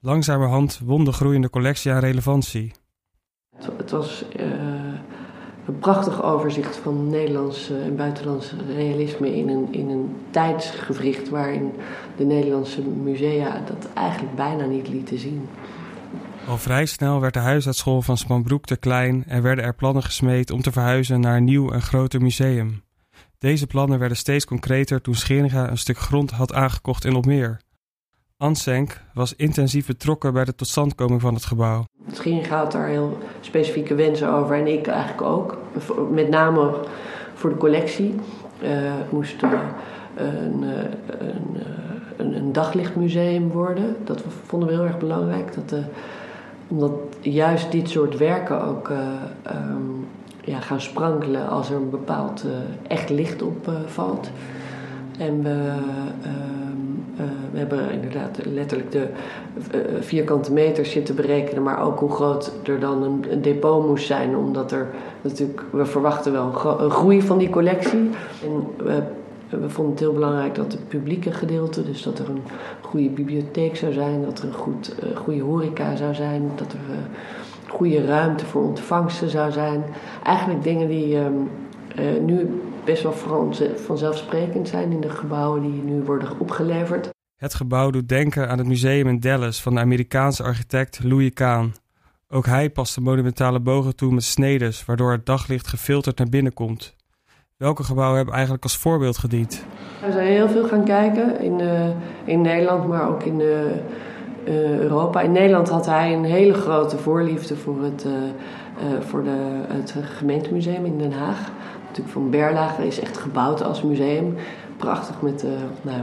Langzamerhand 0.00 0.80
won 0.84 1.04
de 1.04 1.12
groeiende 1.12 1.50
collectie 1.50 1.92
aan 1.92 2.00
relevantie. 2.00 2.72
Het, 3.56 3.70
het 3.76 3.90
was 3.90 4.24
uh, 4.40 4.44
een 5.66 5.78
prachtig 5.78 6.22
overzicht 6.22 6.76
van 6.76 7.10
Nederlands 7.10 7.70
en 7.70 7.96
buitenlands 7.96 8.54
realisme 8.76 9.36
in 9.36 9.48
een, 9.48 9.68
in 9.70 9.88
een 9.88 10.16
tijdsgevricht 10.30 11.28
waarin 11.28 11.72
de 12.16 12.24
Nederlandse 12.24 12.82
musea 12.82 13.62
dat 13.66 13.88
eigenlijk 13.94 14.34
bijna 14.34 14.64
niet 14.64 14.88
lieten 14.88 15.18
zien. 15.18 15.48
Al 16.48 16.58
vrij 16.58 16.86
snel 16.86 17.20
werd 17.20 17.34
de 17.34 17.40
huisartsschool 17.40 18.02
van 18.02 18.16
Spanbroek 18.16 18.64
te 18.64 18.76
klein 18.76 19.24
en 19.26 19.42
werden 19.42 19.64
er 19.64 19.74
plannen 19.74 20.02
gesmeed 20.02 20.50
om 20.50 20.62
te 20.62 20.72
verhuizen 20.72 21.20
naar 21.20 21.36
een 21.36 21.44
nieuw 21.44 21.70
en 21.70 21.82
groter 21.82 22.22
museum. 22.22 22.82
Deze 23.38 23.66
plannen 23.66 23.98
werden 23.98 24.16
steeds 24.16 24.44
concreter 24.44 25.00
toen 25.00 25.14
Scheringa 25.14 25.70
een 25.70 25.78
stuk 25.78 25.98
grond 25.98 26.30
had 26.30 26.52
aangekocht 26.52 27.04
in 27.04 27.14
Opmeer. 27.14 27.60
Ansenk 28.36 29.00
was 29.12 29.34
intensief 29.36 29.86
betrokken 29.86 30.32
bij 30.32 30.44
de 30.44 30.54
totstandkoming 30.54 31.20
van 31.20 31.34
het 31.34 31.44
gebouw. 31.44 31.84
Scheringa 32.12 32.56
had 32.56 32.72
daar 32.72 32.88
heel 32.88 33.18
specifieke 33.40 33.94
wensen 33.94 34.28
over 34.32 34.56
en 34.56 34.66
ik 34.66 34.86
eigenlijk 34.86 35.22
ook. 35.22 35.58
Met 36.10 36.28
name 36.28 36.74
voor 37.34 37.50
de 37.50 37.56
collectie. 37.56 38.14
Uh, 38.62 38.68
het 38.72 39.12
moest 39.12 39.42
uh, 39.42 39.50
een, 40.14 40.62
uh, 40.62 40.72
een, 42.16 42.36
een, 42.36 42.52
daglichtmuseum 42.52 43.48
worden. 43.48 43.96
Dat 44.04 44.22
vonden 44.46 44.68
we 44.68 44.74
heel 44.74 44.84
erg 44.84 44.98
belangrijk. 44.98 45.54
Dat, 45.54 45.80
omdat 46.68 46.92
juist 47.20 47.72
dit 47.72 47.90
soort 47.90 48.16
werken 48.16 48.64
ook 48.64 48.88
um, 48.88 50.06
ja, 50.40 50.60
gaan 50.60 50.80
sprankelen 50.80 51.48
als 51.48 51.70
er 51.70 51.76
een 51.76 51.90
bepaald 51.90 52.44
echt 52.88 53.10
licht 53.10 53.42
op 53.42 53.70
valt. 53.86 54.30
En 55.18 55.42
we 55.42 55.72
uh, 57.20 57.26
we 57.52 57.58
hebben 57.58 57.90
inderdaad 57.90 58.38
letterlijk 58.44 58.92
de 58.92 59.08
uh, 59.74 59.80
vierkante 60.00 60.52
meters 60.52 60.90
zitten 60.90 61.14
berekenen, 61.14 61.62
maar 61.62 61.82
ook 61.82 61.98
hoe 61.98 62.10
groot 62.10 62.52
er 62.64 62.80
dan 62.80 63.02
een, 63.02 63.42
depot 63.42 63.86
moest 63.86 64.06
zijn, 64.06 64.36
omdat 64.36 64.72
er 64.72 64.86
natuurlijk, 65.20 65.62
we 65.70 65.86
verwachten 65.86 66.32
wel 66.32 66.46
een, 66.78 66.90
groei 66.90 67.22
van 67.22 67.38
die 67.38 67.50
collectie. 67.50 68.10
En 68.42 68.66
we, 68.76 69.02
vonden 69.68 69.92
het 69.92 70.00
heel 70.00 70.12
belangrijk 70.12 70.54
dat 70.54 70.72
het 70.72 70.88
publieke 70.88 71.32
gedeelte, 71.32 71.84
dus 71.84 72.02
dat 72.02 72.18
er 72.18 72.28
een 72.28 72.42
goede 72.80 73.08
bibliotheek 73.08 73.76
zou 73.76 73.92
zijn, 73.92 74.24
dat 74.24 74.38
er 74.38 74.44
een 74.44 74.54
goed, 74.54 74.94
uh, 75.04 75.16
goede 75.16 75.42
horeca 75.42 75.96
zou 75.96 76.14
zijn, 76.14 76.50
dat 76.54 76.72
er 76.72 76.78
goede 77.68 78.04
ruimte 78.04 78.46
voor 78.46 78.62
ontvangsten 78.62 79.30
zou 79.30 79.52
zijn. 79.52 79.84
Eigenlijk 80.24 80.62
dingen 80.62 80.88
die 80.88 81.16
um, 81.16 81.50
nu 82.24 82.62
best 82.84 83.02
wel 83.02 83.14
vanzelfsprekend 83.76 84.68
zijn 84.68 84.92
in 84.92 85.00
de 85.00 85.10
gebouwen 85.10 85.62
die 85.62 85.82
nu 85.82 86.02
worden 86.02 86.28
opgeleverd. 86.38 87.10
Het 87.36 87.54
gebouw 87.54 87.90
doet 87.90 88.08
denken 88.08 88.48
aan 88.48 88.58
het 88.58 88.66
museum 88.66 89.06
in 89.06 89.20
Dallas 89.20 89.62
van 89.62 89.74
de 89.74 89.80
Amerikaanse 89.80 90.42
architect 90.42 91.00
Louis 91.02 91.32
Kahn. 91.32 91.74
Ook 92.28 92.46
hij 92.46 92.70
past 92.70 92.94
de 92.94 93.00
monumentale 93.00 93.60
bogen 93.60 93.96
toe 93.96 94.12
met 94.12 94.24
snedes, 94.24 94.84
waardoor 94.84 95.12
het 95.12 95.26
daglicht 95.26 95.66
gefilterd 95.66 96.18
naar 96.18 96.28
binnen 96.28 96.52
komt. 96.52 96.96
Welke 97.56 97.84
gebouwen 97.84 98.16
hebben 98.16 98.34
eigenlijk 98.34 98.64
als 98.64 98.76
voorbeeld 98.76 99.18
gediend? 99.18 99.64
We 100.06 100.12
zijn 100.12 100.26
heel 100.26 100.48
veel 100.48 100.68
gaan 100.68 100.84
kijken 100.84 101.40
in, 101.40 101.60
uh, 101.60 101.88
in 102.24 102.40
Nederland, 102.40 102.88
maar 102.88 103.08
ook 103.08 103.22
in 103.22 103.40
uh, 103.40 103.46
uh, 104.44 104.78
Europa. 104.78 105.20
In 105.20 105.32
Nederland 105.32 105.68
had 105.68 105.86
hij 105.86 106.14
een 106.14 106.24
hele 106.24 106.54
grote 106.54 106.98
voorliefde 106.98 107.56
voor 107.56 107.82
het, 107.82 108.06
voor 109.00 109.24
de, 109.24 109.64
het 109.68 109.94
gemeentemuseum 110.02 110.84
in 110.84 110.98
Den 110.98 111.12
Haag 111.12 111.50
natuurlijk 111.96 112.14
van 112.14 112.30
Berlage 112.30 112.86
is 112.86 113.00
echt 113.00 113.16
gebouwd 113.16 113.62
als 113.64 113.82
museum. 113.82 114.36
Prachtig 114.76 115.20
met 115.20 115.44
uh, 115.44 115.50
nou, 115.82 116.00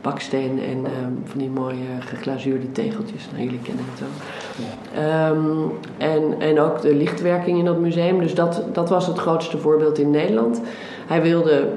baksteen 0.00 0.60
en 0.62 0.76
um, 0.76 1.22
van 1.24 1.38
die 1.38 1.50
mooie 1.50 1.86
geglazuurde 2.00 2.72
tegeltjes. 2.72 3.28
Nou, 3.30 3.44
jullie 3.44 3.60
kennen 3.62 3.84
het 3.90 4.00
wel. 4.00 5.30
Um, 5.30 5.72
en, 5.98 6.40
en 6.40 6.60
ook 6.60 6.80
de 6.80 6.94
lichtwerking 6.94 7.58
in 7.58 7.64
dat 7.64 7.78
museum. 7.78 8.18
Dus 8.18 8.34
dat, 8.34 8.62
dat 8.72 8.88
was 8.88 9.06
het 9.06 9.18
grootste 9.18 9.58
voorbeeld 9.58 9.98
in 9.98 10.10
Nederland. 10.10 10.60
Hij 11.06 11.22
wilde 11.22 11.68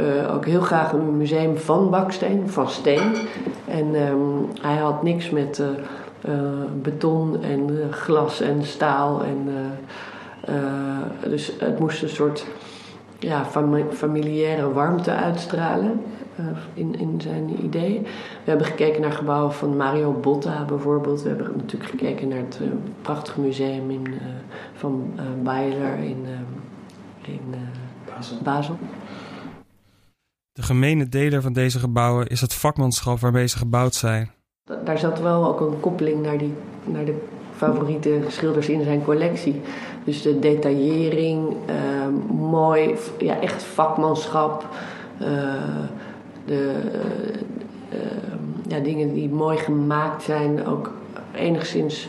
uh, 0.00 0.34
ook 0.34 0.46
heel 0.46 0.60
graag 0.60 0.92
een 0.92 1.16
museum 1.16 1.56
van 1.56 1.90
baksteen, 1.90 2.50
van 2.50 2.68
steen. 2.68 3.12
En 3.64 3.94
um, 3.94 4.48
hij 4.60 4.76
had 4.76 5.02
niks 5.02 5.30
met 5.30 5.62
uh, 6.28 6.34
beton 6.82 7.42
en 7.42 7.70
glas 7.90 8.40
en 8.40 8.64
staal. 8.64 9.22
En, 9.22 9.48
dus 11.28 11.52
het 11.58 11.78
moest 11.78 12.02
een 12.02 12.08
soort 12.08 12.46
ja, 13.18 13.44
familiaire 13.92 14.72
warmte 14.72 15.10
uitstralen 15.10 16.00
uh, 16.40 16.46
in, 16.74 16.98
in 16.98 17.20
zijn 17.20 17.64
idee. 17.64 18.00
We 18.44 18.50
hebben 18.50 18.66
gekeken 18.66 19.00
naar 19.00 19.12
gebouwen 19.12 19.52
van 19.52 19.76
Mario 19.76 20.12
Botta 20.12 20.64
bijvoorbeeld. 20.64 21.22
We 21.22 21.28
hebben 21.28 21.52
natuurlijk 21.56 21.90
gekeken 21.90 22.28
naar 22.28 22.38
het 22.38 22.58
uh, 22.62 22.68
prachtige 23.02 23.40
museum 23.40 23.90
in, 23.90 24.06
uh, 24.06 24.20
van 24.74 25.12
Bayler 25.42 25.98
in, 25.98 26.26
in 27.22 27.54
Basel. 28.14 28.36
Basel. 28.42 28.78
De 30.52 30.62
gemene 30.62 31.08
deler 31.08 31.42
van 31.42 31.52
deze 31.52 31.78
gebouwen 31.78 32.26
is 32.26 32.40
het 32.40 32.54
vakmanschap 32.54 33.18
waarmee 33.18 33.46
ze 33.46 33.58
gebouwd 33.58 33.94
zijn. 33.94 34.30
Daar 34.84 34.98
zat 34.98 35.20
wel 35.20 35.46
ook 35.46 35.60
een 35.60 35.80
koppeling 35.80 36.22
naar, 36.22 36.38
die, 36.38 36.54
naar 36.84 37.04
de 37.04 37.18
favoriete 37.56 38.20
schilders 38.28 38.68
in 38.68 38.82
zijn 38.82 39.04
collectie. 39.04 39.60
Dus 40.06 40.22
de 40.22 40.38
detaillering, 40.38 41.48
uh, 41.48 42.36
mooi, 42.36 42.94
ja, 43.18 43.40
echt 43.40 43.62
vakmanschap. 43.62 44.64
Uh, 45.20 45.28
de 46.44 46.74
uh, 47.92 47.98
ja, 48.68 48.78
dingen 48.78 49.14
die 49.14 49.28
mooi 49.28 49.56
gemaakt 49.56 50.22
zijn, 50.22 50.66
ook 50.66 50.90
enigszins 51.34 52.08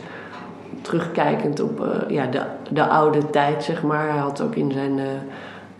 terugkijkend 0.82 1.60
op 1.60 1.80
uh, 1.80 2.10
ja, 2.10 2.26
de, 2.26 2.42
de 2.70 2.86
oude 2.86 3.30
tijd, 3.30 3.64
zeg 3.64 3.82
maar. 3.82 4.08
Hij 4.08 4.18
had 4.18 4.40
ook 4.40 4.54
in 4.54 4.72
zijn, 4.72 5.00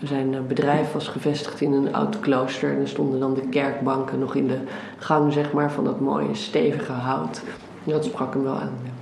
zijn 0.02 0.46
bedrijf 0.46 0.92
was 0.92 1.09
gevestigd 1.09 1.61
in 1.61 1.72
een 1.72 1.94
oud 1.94 2.20
klooster. 2.20 2.70
En 2.70 2.81
er 2.81 2.88
stonden 2.88 3.20
dan 3.20 3.35
de 3.35 3.48
kerkbanken 3.48 4.18
nog 4.18 4.35
in 4.35 4.46
de 4.46 4.59
gang, 4.96 5.33
zeg 5.33 5.52
maar, 5.52 5.72
van 5.72 5.85
dat 5.85 6.00
mooie 6.00 6.35
stevige 6.35 6.92
hout. 6.92 7.42
Dat 7.85 8.04
sprak 8.04 8.35
hem 8.35 8.42
wel 8.42 8.54
aan. 8.54 8.97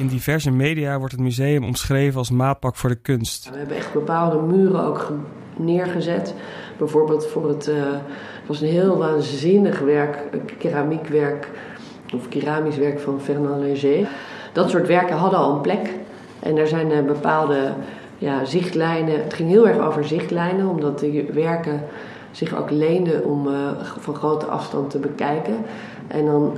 In 0.00 0.06
diverse 0.06 0.50
media 0.50 0.98
wordt 0.98 1.12
het 1.12 1.22
museum 1.22 1.64
omschreven 1.64 2.18
als 2.18 2.30
maatpak 2.30 2.76
voor 2.76 2.90
de 2.90 3.00
kunst. 3.00 3.50
We 3.50 3.58
hebben 3.58 3.76
echt 3.76 3.92
bepaalde 3.92 4.38
muren 4.38 4.84
ook 4.84 5.12
neergezet. 5.56 6.34
Bijvoorbeeld 6.78 7.26
voor 7.26 7.48
het, 7.48 7.68
uh, 7.68 7.74
het 7.82 8.46
was 8.46 8.60
een 8.60 8.68
heel 8.68 8.96
waanzinnig 8.96 9.78
werk, 9.78 10.18
keramiekwerk 10.58 11.48
of 12.14 12.28
keramisch 12.28 12.76
werk 12.76 13.00
van 13.00 13.20
Fernand 13.20 13.62
Léger. 13.62 14.08
Dat 14.52 14.70
soort 14.70 14.86
werken 14.86 15.16
hadden 15.16 15.38
al 15.38 15.54
een 15.54 15.60
plek. 15.60 15.90
En 16.38 16.56
er 16.56 16.68
zijn 16.68 16.90
uh, 16.90 17.02
bepaalde 17.02 17.72
ja, 18.18 18.44
zichtlijnen. 18.44 19.22
Het 19.22 19.34
ging 19.34 19.48
heel 19.48 19.68
erg 19.68 19.78
over 19.78 20.04
zichtlijnen, 20.04 20.68
omdat 20.68 20.98
de 20.98 21.30
werken 21.32 21.82
zich 22.30 22.56
ook 22.56 22.70
leenden 22.70 23.24
om 23.24 23.46
uh, 23.46 23.70
van 23.98 24.14
grote 24.14 24.46
afstand 24.46 24.90
te 24.90 24.98
bekijken. 24.98 25.54
En 26.06 26.24
dan 26.24 26.56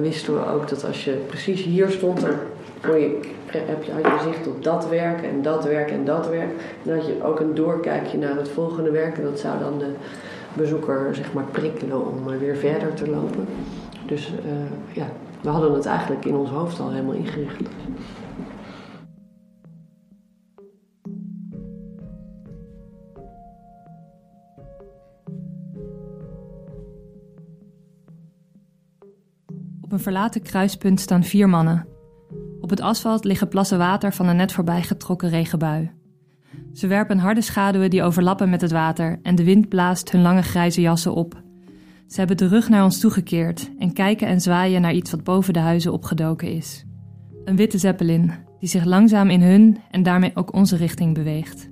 wisten 0.00 0.34
we 0.34 0.46
ook 0.46 0.68
dat 0.68 0.84
als 0.84 1.04
je 1.04 1.12
precies 1.26 1.62
hier 1.62 1.90
stond, 1.90 2.24
kon 2.82 3.00
je, 3.00 3.20
heb 3.46 3.82
je, 3.82 3.92
had 3.92 4.04
je 4.04 4.30
zicht 4.32 4.46
op 4.46 4.64
dat 4.64 4.88
werk 4.88 5.22
en 5.22 5.42
dat 5.42 5.64
werk 5.64 5.90
en 5.90 6.04
dat 6.04 6.28
werk. 6.28 6.50
En 6.84 6.94
had 6.94 7.06
je 7.06 7.22
ook 7.22 7.40
een 7.40 7.54
doorkijkje 7.54 8.18
naar 8.18 8.36
het 8.36 8.48
volgende 8.48 8.90
werk. 8.90 9.16
En 9.16 9.24
dat 9.24 9.40
zou 9.40 9.58
dan 9.58 9.78
de 9.78 9.92
bezoeker 10.52 11.14
zeg 11.14 11.32
maar 11.32 11.44
prikkelen 11.44 12.06
om 12.06 12.38
weer 12.38 12.56
verder 12.56 12.94
te 12.94 13.10
lopen. 13.10 13.46
Dus 14.06 14.32
uh, 14.46 14.96
ja, 14.96 15.06
we 15.40 15.48
hadden 15.48 15.72
het 15.72 15.86
eigenlijk 15.86 16.24
in 16.24 16.34
ons 16.34 16.50
hoofd 16.50 16.80
al 16.80 16.90
helemaal 16.90 17.14
ingericht. 17.14 17.60
Op 29.80 29.92
een 29.92 30.00
verlaten 30.00 30.42
kruispunt 30.42 31.00
staan 31.00 31.24
vier 31.24 31.48
mannen. 31.48 31.91
Op 32.62 32.70
het 32.70 32.80
asfalt 32.80 33.24
liggen 33.24 33.48
plassen 33.48 33.78
water 33.78 34.12
van 34.12 34.28
een 34.28 34.36
net 34.36 34.52
voorbijgetrokken 34.52 35.28
regenbui. 35.28 35.90
Ze 36.72 36.86
werpen 36.86 37.18
harde 37.18 37.40
schaduwen 37.40 37.90
die 37.90 38.02
overlappen 38.02 38.50
met 38.50 38.60
het 38.60 38.70
water 38.70 39.18
en 39.22 39.34
de 39.34 39.44
wind 39.44 39.68
blaast 39.68 40.12
hun 40.12 40.22
lange 40.22 40.42
grijze 40.42 40.80
jassen 40.80 41.14
op. 41.14 41.42
Ze 42.06 42.18
hebben 42.18 42.36
de 42.36 42.46
rug 42.46 42.68
naar 42.68 42.84
ons 42.84 43.00
toegekeerd 43.00 43.70
en 43.78 43.92
kijken 43.92 44.26
en 44.26 44.40
zwaaien 44.40 44.80
naar 44.80 44.94
iets 44.94 45.10
wat 45.10 45.24
boven 45.24 45.52
de 45.52 45.58
huizen 45.58 45.92
opgedoken 45.92 46.52
is. 46.52 46.84
Een 47.44 47.56
witte 47.56 47.78
zeppelin 47.78 48.32
die 48.58 48.68
zich 48.68 48.84
langzaam 48.84 49.30
in 49.30 49.42
hun 49.42 49.78
en 49.90 50.02
daarmee 50.02 50.30
ook 50.34 50.54
onze 50.54 50.76
richting 50.76 51.14
beweegt. 51.14 51.70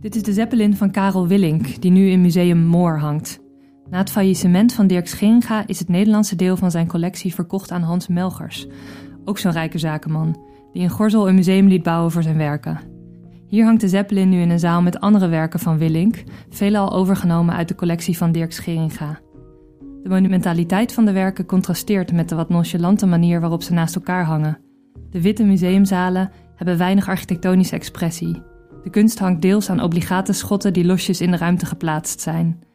Dit 0.00 0.14
is 0.14 0.22
de 0.22 0.32
zeppelin 0.32 0.76
van 0.76 0.90
Karel 0.90 1.28
Willink, 1.28 1.80
die 1.82 1.90
nu 1.90 2.08
in 2.08 2.20
Museum 2.20 2.64
Moor 2.64 2.98
hangt. 2.98 3.44
Na 3.90 3.98
het 3.98 4.10
faillissement 4.10 4.72
van 4.72 4.86
Dirk 4.86 5.08
Scheringa 5.08 5.66
is 5.66 5.78
het 5.78 5.88
Nederlandse 5.88 6.36
deel 6.36 6.56
van 6.56 6.70
zijn 6.70 6.86
collectie 6.86 7.34
verkocht 7.34 7.70
aan 7.70 7.82
Hans 7.82 8.08
Melgers, 8.08 8.66
ook 9.24 9.38
zo'n 9.38 9.52
rijke 9.52 9.78
zakenman, 9.78 10.40
die 10.72 10.82
in 10.82 10.90
Gorzel 10.90 11.28
een 11.28 11.34
museum 11.34 11.68
liet 11.68 11.82
bouwen 11.82 12.10
voor 12.10 12.22
zijn 12.22 12.36
werken. 12.36 12.80
Hier 13.48 13.64
hangt 13.64 13.80
de 13.80 13.88
Zeppelin 13.88 14.28
nu 14.28 14.40
in 14.40 14.50
een 14.50 14.58
zaal 14.58 14.82
met 14.82 15.00
andere 15.00 15.28
werken 15.28 15.60
van 15.60 15.78
Willink, 15.78 16.22
veelal 16.50 16.92
overgenomen 16.92 17.54
uit 17.54 17.68
de 17.68 17.74
collectie 17.74 18.16
van 18.16 18.32
Dirk 18.32 18.52
Scheringa. 18.52 19.18
De 20.02 20.08
monumentaliteit 20.08 20.92
van 20.92 21.04
de 21.04 21.12
werken 21.12 21.46
contrasteert 21.46 22.12
met 22.12 22.28
de 22.28 22.34
wat 22.34 22.48
nonchalante 22.48 23.06
manier 23.06 23.40
waarop 23.40 23.62
ze 23.62 23.72
naast 23.72 23.94
elkaar 23.94 24.24
hangen. 24.24 24.58
De 25.10 25.20
witte 25.20 25.44
museumzalen 25.44 26.30
hebben 26.54 26.78
weinig 26.78 27.08
architectonische 27.08 27.74
expressie. 27.74 28.42
De 28.82 28.90
kunst 28.90 29.18
hangt 29.18 29.42
deels 29.42 29.70
aan 29.70 29.82
obligate 29.82 30.32
schotten 30.32 30.72
die 30.72 30.84
losjes 30.84 31.20
in 31.20 31.30
de 31.30 31.36
ruimte 31.36 31.66
geplaatst 31.66 32.20
zijn. 32.20 32.65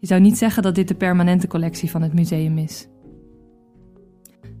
Je 0.00 0.06
zou 0.06 0.20
niet 0.20 0.38
zeggen 0.38 0.62
dat 0.62 0.74
dit 0.74 0.88
de 0.88 0.94
permanente 0.94 1.46
collectie 1.46 1.90
van 1.90 2.02
het 2.02 2.12
museum 2.12 2.58
is. 2.58 2.88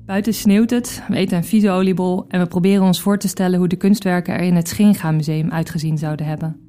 Buiten 0.06 0.34
sneeuwt 0.34 0.70
het, 0.70 1.02
we 1.08 1.16
eten 1.16 1.36
een 1.36 1.44
vieze 1.44 1.70
oliebol 1.70 2.24
en 2.28 2.40
we 2.40 2.46
proberen 2.46 2.84
ons 2.84 3.00
voor 3.00 3.18
te 3.18 3.28
stellen 3.28 3.58
hoe 3.58 3.68
de 3.68 3.76
kunstwerken 3.76 4.34
er 4.34 4.40
in 4.40 4.56
het 4.56 4.68
Schinga 4.68 5.10
Museum 5.10 5.50
uitgezien 5.50 5.98
zouden 5.98 6.26
hebben. 6.26 6.60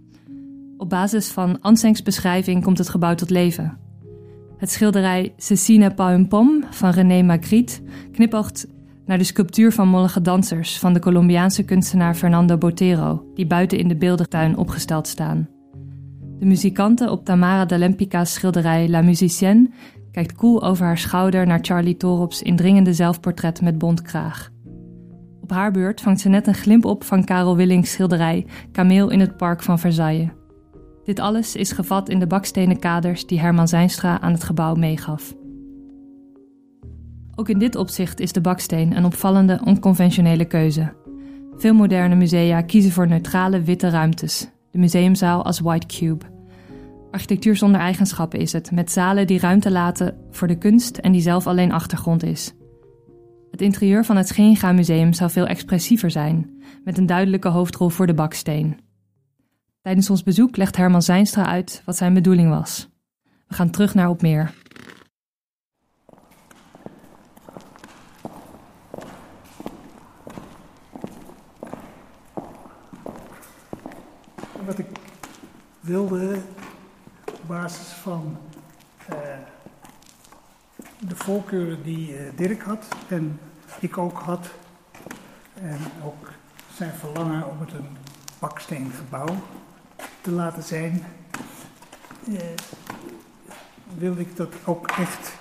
Op 0.77 0.89
basis 0.89 1.27
van 1.27 1.61
Ansengs 1.61 2.03
beschrijving 2.03 2.63
komt 2.63 2.77
het 2.77 2.89
gebouw 2.89 3.15
tot 3.15 3.29
leven. 3.29 3.77
Het 4.57 4.71
schilderij 4.71 5.33
Cecina 5.37 5.89
pomme 6.27 6.63
van 6.69 6.89
René 6.89 7.21
Magritte 7.21 7.81
knipoogt 8.11 8.67
naar 9.05 9.17
de 9.17 9.23
sculptuur 9.23 9.71
van 9.71 9.87
mollige 9.87 10.21
dansers 10.21 10.79
van 10.79 10.93
de 10.93 10.99
Colombiaanse 10.99 11.63
kunstenaar 11.63 12.15
Fernando 12.15 12.57
Botero, 12.57 13.31
die 13.33 13.47
buiten 13.47 13.77
in 13.77 13.87
de 13.87 13.97
beeldentuin 13.97 14.57
opgesteld 14.57 15.07
staan. 15.07 15.58
De 16.39 16.45
muzikante 16.45 17.11
op 17.11 17.25
Tamara 17.25 17.65
de 17.65 17.77
Lempica's 17.77 18.33
schilderij 18.33 18.89
La 18.89 19.01
Musicienne 19.01 19.69
kijkt 20.11 20.35
koel 20.35 20.63
over 20.63 20.85
haar 20.85 20.97
schouder 20.97 21.47
naar 21.47 21.59
Charlie 21.61 21.97
Torops 21.97 22.41
indringende 22.41 22.93
zelfportret 22.93 23.61
met 23.61 23.77
bontkraag. 23.77 24.49
Op 25.41 25.51
haar 25.51 25.71
beurt 25.71 26.01
vangt 26.01 26.19
ze 26.19 26.29
net 26.29 26.47
een 26.47 26.53
glimp 26.53 26.85
op 26.85 27.03
van 27.03 27.23
Karel 27.23 27.55
Willings 27.55 27.91
schilderij 27.91 28.45
Kameel 28.71 29.09
in 29.09 29.19
het 29.19 29.37
park 29.37 29.63
van 29.63 29.79
Versailles. 29.79 30.29
Dit 31.03 31.19
alles 31.19 31.55
is 31.55 31.71
gevat 31.71 32.09
in 32.09 32.19
de 32.19 32.27
bakstenen 32.27 32.79
kaders 32.79 33.27
die 33.27 33.39
Herman 33.39 33.67
Zijnstra 33.67 34.21
aan 34.21 34.31
het 34.31 34.43
gebouw 34.43 34.75
meegaf. 34.75 35.35
Ook 37.35 37.49
in 37.49 37.59
dit 37.59 37.75
opzicht 37.75 38.19
is 38.19 38.31
de 38.31 38.41
baksteen 38.41 38.97
een 38.97 39.05
opvallende, 39.05 39.61
onconventionele 39.65 40.45
keuze. 40.45 40.93
Veel 41.57 41.73
moderne 41.73 42.15
musea 42.15 42.61
kiezen 42.61 42.91
voor 42.91 43.07
neutrale 43.07 43.61
witte 43.61 43.89
ruimtes, 43.89 44.51
de 44.71 44.77
museumzaal 44.77 45.45
als 45.45 45.59
White 45.59 45.87
Cube. 45.87 46.25
Architectuur 47.11 47.55
zonder 47.55 47.81
eigenschappen 47.81 48.39
is 48.39 48.51
het, 48.51 48.71
met 48.71 48.91
zalen 48.91 49.27
die 49.27 49.39
ruimte 49.39 49.71
laten 49.71 50.17
voor 50.31 50.47
de 50.47 50.57
kunst 50.57 50.97
en 50.97 51.11
die 51.11 51.21
zelf 51.21 51.47
alleen 51.47 51.71
achtergrond 51.71 52.23
is. 52.23 52.53
Het 53.51 53.61
interieur 53.61 54.05
van 54.05 54.17
het 54.17 54.27
Schenga 54.27 54.71
Museum 54.71 55.13
zou 55.13 55.31
veel 55.31 55.47
expressiever 55.47 56.11
zijn, 56.11 56.61
met 56.83 56.97
een 56.97 57.05
duidelijke 57.05 57.47
hoofdrol 57.47 57.89
voor 57.89 58.07
de 58.07 58.13
baksteen. 58.13 58.79
Tijdens 59.81 60.09
ons 60.09 60.23
bezoek 60.23 60.57
legt 60.57 60.75
Herman 60.75 61.01
Zijnstra 61.01 61.45
uit 61.45 61.81
wat 61.85 61.97
zijn 61.97 62.13
bedoeling 62.13 62.49
was. 62.49 62.89
We 63.47 63.55
gaan 63.55 63.69
terug 63.69 63.93
naar 63.93 64.09
op 64.09 64.21
meer. 64.21 64.53
Wat 74.65 74.77
ik 74.77 74.87
wilde 75.89 76.41
op 77.25 77.41
basis 77.47 77.87
van 77.87 78.37
uh, 79.09 79.17
de 80.99 81.15
voorkeuren 81.15 81.83
die 81.83 82.13
uh, 82.13 82.29
Dirk 82.35 82.61
had 82.61 82.87
en 83.07 83.39
ik 83.79 83.97
ook 83.97 84.19
had, 84.19 84.49
en 85.53 85.79
ook 86.03 86.31
zijn 86.75 86.93
verlangen 86.93 87.49
om 87.49 87.59
het 87.59 87.73
een 87.73 87.97
baksteengebouw 88.39 89.35
te 90.21 90.31
laten 90.31 90.63
zijn, 90.63 91.03
uh, 92.27 92.39
wilde 93.97 94.21
ik 94.21 94.35
dat 94.35 94.53
ook 94.65 94.91
echt, 94.91 95.33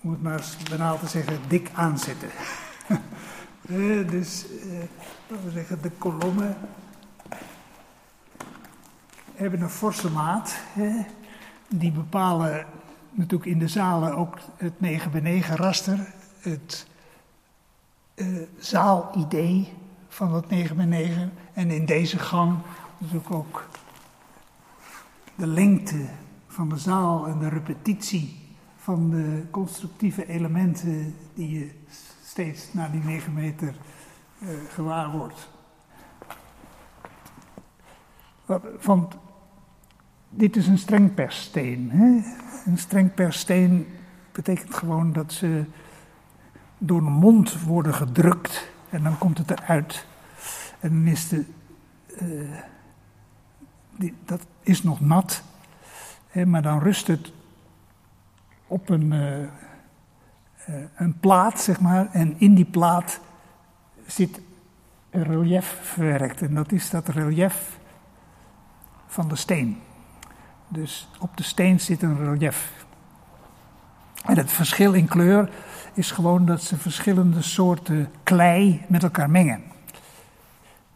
om 0.00 0.10
het 0.10 0.22
maar 0.22 0.38
eens 0.38 0.56
banaal 0.70 0.98
te 0.98 1.06
zeggen, 1.06 1.38
dik 1.48 1.70
aanzetten. 1.74 2.30
dus, 4.12 4.44
laten 5.26 5.44
we 5.44 5.50
zeggen, 5.50 5.82
de 5.82 5.90
kolommen 5.90 6.56
hebben 9.42 9.60
een 9.60 9.70
forse 9.70 10.10
maat. 10.10 10.56
Hè, 10.72 11.04
die 11.68 11.92
bepalen 11.92 12.66
natuurlijk 13.10 13.50
in 13.50 13.58
de 13.58 13.68
zalen 13.68 14.16
ook 14.16 14.38
het 14.56 14.80
9 14.80 15.10
bij 15.10 15.20
9 15.20 15.56
raster, 15.56 16.14
het 16.38 16.86
uh, 18.14 18.42
zaalidee 18.58 19.72
van 20.08 20.32
dat 20.32 20.50
9 20.50 20.76
bij 20.76 20.84
9. 20.84 21.32
En 21.52 21.70
in 21.70 21.84
deze 21.84 22.18
gang 22.18 22.58
natuurlijk 22.98 23.30
ook 23.30 23.68
de 25.34 25.46
lengte 25.46 26.06
van 26.46 26.68
de 26.68 26.78
zaal 26.78 27.26
en 27.26 27.38
de 27.38 27.48
repetitie 27.48 28.40
van 28.76 29.10
de 29.10 29.44
constructieve 29.50 30.26
elementen 30.26 31.16
die 31.34 31.58
je 31.58 31.70
steeds 32.24 32.72
na 32.72 32.88
die 32.88 33.02
9 33.02 33.32
meter 33.32 33.74
uh, 34.38 34.48
gewaar 34.68 35.10
wordt. 35.10 35.48
Van 38.78 39.12
dit 40.34 40.56
is 40.56 40.66
een 40.66 40.78
strengperssteen. 40.78 41.90
Hè? 41.90 42.20
Een 42.70 42.78
strengperssteen 42.78 43.86
betekent 44.32 44.74
gewoon 44.74 45.12
dat 45.12 45.32
ze 45.32 45.64
door 46.78 47.00
de 47.00 47.10
mond 47.10 47.62
worden 47.62 47.94
gedrukt 47.94 48.70
en 48.90 49.02
dan 49.02 49.18
komt 49.18 49.38
het 49.38 49.50
eruit. 49.50 50.06
En 50.80 51.06
is 51.06 51.28
de, 51.28 51.44
die, 53.96 54.14
dat 54.24 54.46
is 54.62 54.82
nog 54.82 55.00
nat, 55.00 55.42
maar 56.46 56.62
dan 56.62 56.78
rust 56.78 57.06
het 57.06 57.32
op 58.66 58.88
een, 58.88 59.12
uh, 59.12 59.38
uh, 59.38 59.48
een 60.94 61.18
plaat, 61.18 61.60
zeg 61.60 61.80
maar, 61.80 62.10
en 62.12 62.34
in 62.38 62.54
die 62.54 62.64
plaat 62.64 63.20
zit 64.06 64.40
een 65.10 65.24
relief 65.24 65.78
verwerkt. 65.82 66.42
En 66.42 66.54
dat 66.54 66.72
is 66.72 66.90
dat 66.90 67.08
relief 67.08 67.78
van 69.06 69.28
de 69.28 69.36
steen. 69.36 69.80
Dus 70.72 71.08
op 71.18 71.36
de 71.36 71.42
steen 71.42 71.80
zit 71.80 72.02
een 72.02 72.24
relief. 72.24 72.84
En 74.24 74.36
het 74.36 74.52
verschil 74.52 74.92
in 74.92 75.08
kleur 75.08 75.50
is 75.94 76.10
gewoon 76.10 76.46
dat 76.46 76.62
ze 76.62 76.76
verschillende 76.76 77.42
soorten 77.42 78.10
klei 78.22 78.84
met 78.88 79.02
elkaar 79.02 79.30
mengen. 79.30 79.62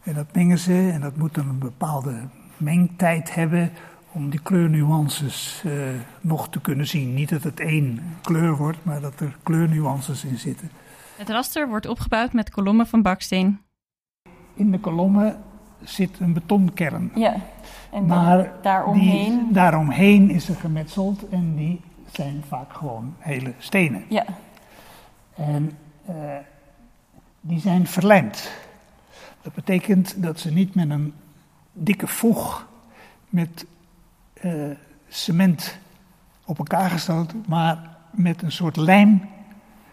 En 0.02 0.14
dat 0.14 0.34
mengen 0.34 0.58
ze 0.58 0.90
en 0.92 1.00
dat 1.00 1.16
moet 1.16 1.34
dan 1.34 1.48
een 1.48 1.58
bepaalde 1.58 2.28
mengtijd 2.56 3.34
hebben 3.34 3.72
om 4.12 4.30
die 4.30 4.40
kleurnuances 4.40 5.62
uh, 5.66 5.72
nog 6.20 6.48
te 6.48 6.60
kunnen 6.60 6.86
zien. 6.86 7.14
Niet 7.14 7.28
dat 7.28 7.42
het 7.42 7.60
één 7.60 8.00
kleur 8.22 8.56
wordt, 8.56 8.78
maar 8.82 9.00
dat 9.00 9.20
er 9.20 9.36
kleurnuances 9.42 10.24
in 10.24 10.38
zitten. 10.38 10.70
Het 11.16 11.28
raster 11.28 11.68
wordt 11.68 11.86
opgebouwd 11.86 12.32
met 12.32 12.50
kolommen 12.50 12.86
van 12.86 13.02
baksteen. 13.02 13.60
In 14.54 14.70
de 14.70 14.80
kolommen 14.80 15.42
zit 15.82 16.20
een 16.20 16.32
betonkern. 16.32 17.10
Ja, 17.14 17.34
en 17.90 18.06
maar 18.06 18.52
daaromheen? 18.62 19.44
Die, 19.44 19.52
daaromheen 19.52 20.30
is 20.30 20.48
er 20.48 20.56
gemetseld 20.56 21.28
en 21.28 21.56
die 21.56 21.80
zijn 22.12 22.44
vaak 22.48 22.72
gewoon 22.72 23.14
hele 23.18 23.52
stenen. 23.58 24.04
Ja. 24.08 24.24
En 25.34 25.72
uh, 26.08 26.14
die 27.40 27.60
zijn 27.60 27.86
verlijmd. 27.86 28.50
Dat 29.42 29.54
betekent 29.54 30.22
dat 30.22 30.40
ze 30.40 30.52
niet 30.52 30.74
met 30.74 30.90
een 30.90 31.14
dikke 31.72 32.06
voeg 32.06 32.66
met 33.28 33.66
uh, 34.42 34.76
cement 35.08 35.78
op 36.44 36.58
elkaar 36.58 36.90
gestoten, 36.90 37.44
maar 37.48 37.96
met 38.10 38.42
een 38.42 38.52
soort 38.52 38.76
lijm 38.76 39.28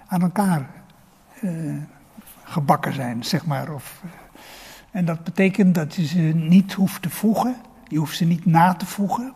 aan 0.07 0.21
elkaar 0.21 0.69
uh, 1.41 1.81
gebakken 2.43 2.93
zijn, 2.93 3.23
zeg 3.23 3.45
maar. 3.45 3.73
Of, 3.73 4.03
en 4.93 5.05
dat 5.05 5.23
betekent 5.23 5.75
dat 5.75 5.95
je 5.95 6.05
ze 6.05 6.19
niet 6.19 6.73
hoeft 6.73 7.01
te 7.01 7.09
voegen, 7.09 7.55
je 7.87 7.97
hoeft 7.97 8.17
ze 8.17 8.25
niet 8.25 8.45
na 8.45 8.73
te 8.73 8.85
voegen. 8.85 9.33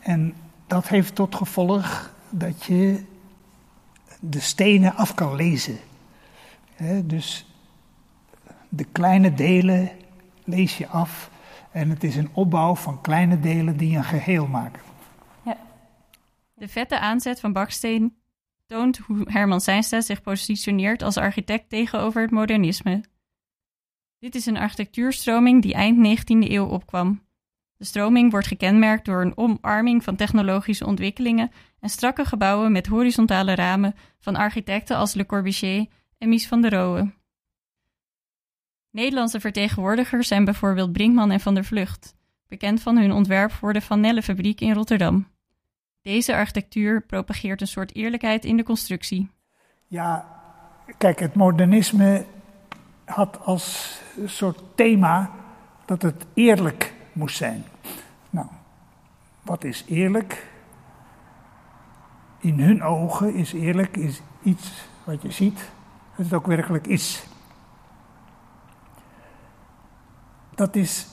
En 0.00 0.34
dat 0.66 0.88
heeft 0.88 1.14
tot 1.14 1.34
gevolg 1.34 2.14
dat 2.30 2.64
je 2.64 3.04
de 4.20 4.40
stenen 4.40 4.94
af 4.94 5.14
kan 5.14 5.34
lezen. 5.34 5.78
Dus 7.04 7.46
de 8.68 8.84
kleine 8.84 9.34
delen 9.34 9.90
lees 10.44 10.78
je 10.78 10.86
af 10.86 11.30
en 11.70 11.90
het 11.90 12.04
is 12.04 12.16
een 12.16 12.30
opbouw 12.32 12.74
van 12.74 13.00
kleine 13.00 13.40
delen 13.40 13.76
die 13.76 13.96
een 13.96 14.04
geheel 14.04 14.46
maken. 14.46 14.82
Ja. 15.42 15.56
De 16.54 16.68
vette 16.68 16.98
aanzet 16.98 17.40
van 17.40 17.52
baksteen 17.52 18.16
toont 18.66 18.98
hoe 18.98 19.30
Herman 19.30 19.60
Zijnstra 19.60 20.00
zich 20.00 20.22
positioneert 20.22 21.02
als 21.02 21.16
architect 21.16 21.68
tegenover 21.68 22.22
het 22.22 22.30
modernisme. 22.30 23.04
Dit 24.18 24.34
is 24.34 24.46
een 24.46 24.56
architectuurstroming 24.56 25.62
die 25.62 25.74
eind 25.74 26.20
19e 26.20 26.50
eeuw 26.50 26.66
opkwam. 26.66 27.26
De 27.76 27.84
stroming 27.84 28.30
wordt 28.30 28.46
gekenmerkt 28.46 29.04
door 29.04 29.20
een 29.20 29.36
omarming 29.36 30.04
van 30.04 30.16
technologische 30.16 30.86
ontwikkelingen 30.86 31.50
en 31.80 31.88
strakke 31.88 32.24
gebouwen 32.24 32.72
met 32.72 32.86
horizontale 32.86 33.54
ramen 33.54 33.94
van 34.20 34.36
architecten 34.36 34.96
als 34.96 35.14
Le 35.14 35.26
Corbusier 35.26 35.86
en 36.18 36.28
Mies 36.28 36.46
van 36.46 36.60
der 36.60 36.72
Rohe. 36.72 37.12
Nederlandse 38.90 39.40
vertegenwoordigers 39.40 40.28
zijn 40.28 40.44
bijvoorbeeld 40.44 40.92
Brinkman 40.92 41.30
en 41.30 41.40
Van 41.40 41.54
der 41.54 41.64
Vlucht, 41.64 42.16
bekend 42.48 42.82
van 42.82 42.96
hun 42.96 43.12
ontwerp 43.12 43.52
voor 43.52 43.72
de 43.72 43.80
Van 43.80 44.00
Nelle 44.00 44.22
fabriek 44.22 44.60
in 44.60 44.72
Rotterdam. 44.72 45.28
Deze 46.02 46.34
architectuur 46.34 47.02
propageert 47.02 47.60
een 47.60 47.66
soort 47.66 47.94
eerlijkheid 47.94 48.44
in 48.44 48.56
de 48.56 48.62
constructie. 48.62 49.30
Ja, 49.86 50.40
kijk, 50.98 51.18
het 51.18 51.34
modernisme 51.34 52.26
had 53.08 53.38
als 53.44 53.96
soort 54.24 54.62
thema 54.74 55.30
dat 55.84 56.02
het 56.02 56.26
eerlijk 56.34 56.94
moest 57.12 57.36
zijn. 57.36 57.64
Nou, 58.30 58.46
wat 59.42 59.64
is 59.64 59.84
eerlijk? 59.86 60.46
In 62.38 62.60
hun 62.60 62.82
ogen 62.82 63.34
is 63.34 63.52
eerlijk 63.52 63.96
is 63.96 64.20
iets 64.42 64.88
wat 65.04 65.22
je 65.22 65.30
ziet, 65.30 65.70
dat 66.16 66.24
het 66.24 66.34
ook 66.34 66.46
werkelijk 66.46 66.86
is. 66.86 67.26
Dat 70.54 70.76
is, 70.76 71.06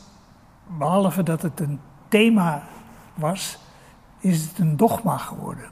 behalve 0.78 1.24
dat 1.24 1.42
het 1.42 1.60
een 1.60 1.80
thema 2.08 2.68
was, 3.14 3.58
is 4.20 4.42
het 4.42 4.60
een 4.60 4.78
dogma 4.78 5.18
geworden. 5.18 5.70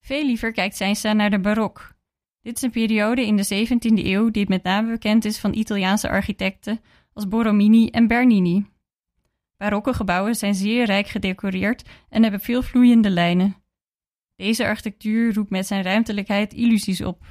Veel 0.00 0.24
liever 0.24 0.52
kijkt 0.52 0.76
Seinsta 0.76 1.12
naar 1.12 1.30
de 1.30 1.40
barok. 1.40 1.96
Dit 2.48 2.56
is 2.56 2.62
een 2.62 2.70
periode 2.70 3.26
in 3.26 3.36
de 3.36 3.66
17e 3.66 4.06
eeuw 4.06 4.30
die 4.30 4.48
met 4.48 4.62
name 4.62 4.90
bekend 4.90 5.24
is 5.24 5.38
van 5.38 5.54
Italiaanse 5.54 6.08
architecten 6.08 6.80
als 7.12 7.28
Borromini 7.28 7.88
en 7.88 8.06
Bernini. 8.06 8.66
Barokke 9.56 9.94
gebouwen 9.94 10.34
zijn 10.34 10.54
zeer 10.54 10.84
rijk 10.84 11.06
gedecoreerd 11.06 11.88
en 12.08 12.22
hebben 12.22 12.40
veel 12.40 12.62
vloeiende 12.62 13.10
lijnen. 13.10 13.56
Deze 14.36 14.66
architectuur 14.66 15.34
roept 15.34 15.50
met 15.50 15.66
zijn 15.66 15.82
ruimtelijkheid 15.82 16.52
illusies 16.52 17.02
op. 17.02 17.24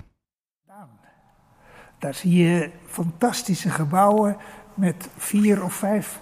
Daar 1.99 2.13
zie 2.13 2.34
je 2.34 2.71
fantastische 2.86 3.69
gebouwen 3.69 4.38
met 4.73 5.10
vier 5.15 5.63
of 5.63 5.73
vijf 5.73 6.21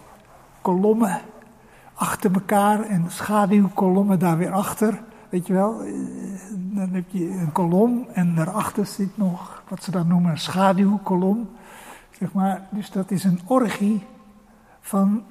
kolommen 0.62 1.22
achter 1.94 2.34
elkaar 2.34 2.82
en 2.84 3.12
schaduwkolommen 3.12 4.20
daar 4.20 4.38
weer 4.38 4.52
achter. 4.52 5.04
Weet 5.36 5.48
je 5.48 5.54
wel, 5.54 5.84
eh, 5.84 5.94
dan 6.52 6.90
heb 6.90 7.06
je 7.08 7.30
een 7.30 7.52
kolom 7.52 8.08
en 8.14 8.36
daarachter 8.36 8.86
zit 8.86 9.18
nog 9.18 9.64
wat 9.68 9.84
ze 9.84 9.92
dan 9.92 10.08
noemen 10.08 10.32
een 10.32 10.38
schaduwkolom. 10.38 11.50
Zeg 12.20 12.34
maar. 12.34 12.68
Dus 12.72 12.92
dat 12.92 13.12
is 13.12 13.24
een 13.24 13.40
orgie 13.46 14.02
van, 14.80 15.24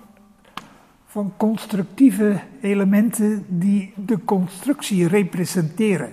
van 1.04 1.32
constructieve 1.36 2.40
elementen 2.60 3.44
die 3.48 3.92
de 3.96 4.24
constructie 4.24 5.08
representeren. 5.08 6.12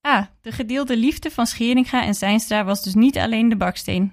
Ah, 0.00 0.26
de 0.40 0.52
gedeelde 0.52 0.96
liefde 0.96 1.30
van 1.30 1.46
Scheringa 1.46 2.04
en 2.04 2.14
Zijnstra 2.14 2.64
was 2.64 2.82
dus 2.82 2.94
niet 2.94 3.18
alleen 3.18 3.48
de 3.48 3.56
baksteen. 3.56 4.12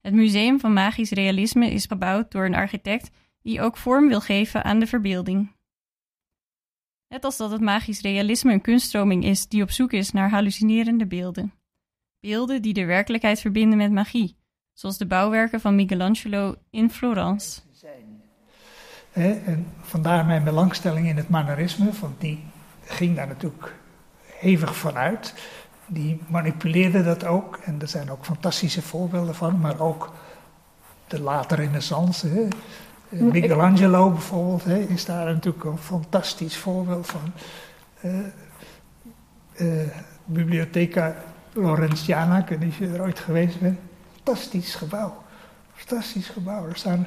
Het 0.00 0.14
Museum 0.14 0.60
van 0.60 0.72
Magisch 0.72 1.10
Realisme 1.10 1.70
is 1.70 1.86
gebouwd 1.86 2.30
door 2.30 2.44
een 2.44 2.54
architect 2.54 3.10
die 3.42 3.60
ook 3.60 3.76
vorm 3.76 4.08
wil 4.08 4.20
geven 4.20 4.64
aan 4.64 4.78
de 4.78 4.86
verbeelding. 4.86 5.56
Net 7.08 7.24
als 7.24 7.36
dat 7.36 7.50
het 7.50 7.60
magisch 7.60 8.00
realisme 8.00 8.52
een 8.52 8.60
kunststroming 8.60 9.24
is 9.24 9.46
die 9.46 9.62
op 9.62 9.70
zoek 9.70 9.92
is 9.92 10.12
naar 10.12 10.30
hallucinerende 10.30 11.06
beelden. 11.06 11.52
Beelden 12.20 12.62
die 12.62 12.72
de 12.72 12.84
werkelijkheid 12.84 13.40
verbinden 13.40 13.78
met 13.78 13.92
magie, 13.92 14.36
zoals 14.72 14.98
de 14.98 15.06
bouwwerken 15.06 15.60
van 15.60 15.74
Michelangelo 15.74 16.54
in 16.70 16.90
Florence. 16.90 17.60
en 19.12 19.66
vandaar 19.80 20.26
mijn 20.26 20.44
belangstelling 20.44 21.08
in 21.08 21.16
het 21.16 21.28
mannerisme, 21.28 21.90
want 22.00 22.20
die 22.20 22.44
ging 22.84 23.16
daar 23.16 23.26
natuurlijk 23.26 23.74
hevig 24.24 24.76
vanuit. 24.76 25.34
Die 25.86 26.20
manipuleerde 26.26 27.02
dat 27.02 27.24
ook 27.24 27.56
en 27.56 27.80
er 27.80 27.88
zijn 27.88 28.10
ook 28.10 28.24
fantastische 28.24 28.82
voorbeelden 28.82 29.34
van, 29.34 29.60
maar 29.60 29.80
ook 29.80 30.12
de 31.06 31.20
late 31.20 31.54
renaissance. 31.54 32.48
Michelangelo 33.08 34.10
bijvoorbeeld 34.10 34.64
hè, 34.64 34.78
is 34.78 35.04
daar 35.04 35.24
natuurlijk 35.24 35.64
een 35.64 35.78
fantastisch 35.78 36.56
voorbeeld 36.56 37.06
van. 37.06 37.32
Uh, 38.04 38.18
uh, 39.56 39.88
Bibliotheca 40.24 41.16
Lawrenceana, 41.52 42.38
ik 42.38 42.48
weet 42.48 42.60
niet 42.60 42.68
of 42.68 42.78
je 42.78 42.88
er 42.88 43.02
ooit 43.02 43.18
geweest 43.18 43.60
bent. 43.60 43.78
Fantastisch 44.14 44.74
gebouw. 44.74 45.22
Fantastisch 45.74 46.28
gebouw. 46.28 46.66
Er 46.66 46.76
staan 46.76 47.04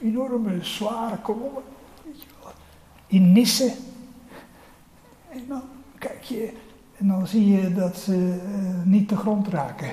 enorme 0.00 0.64
zware 0.64 1.16
kolommen. 1.16 1.62
In 3.06 3.32
nissen. 3.32 3.72
En 5.32 5.44
dan 5.48 5.62
kijk 5.98 6.22
je 6.22 6.52
en 6.98 7.08
dan 7.08 7.26
zie 7.26 7.50
je 7.50 7.74
dat 7.74 7.96
ze 7.96 8.16
uh, 8.16 8.84
niet 8.84 9.08
de 9.08 9.16
grond 9.16 9.48
raken. 9.48 9.92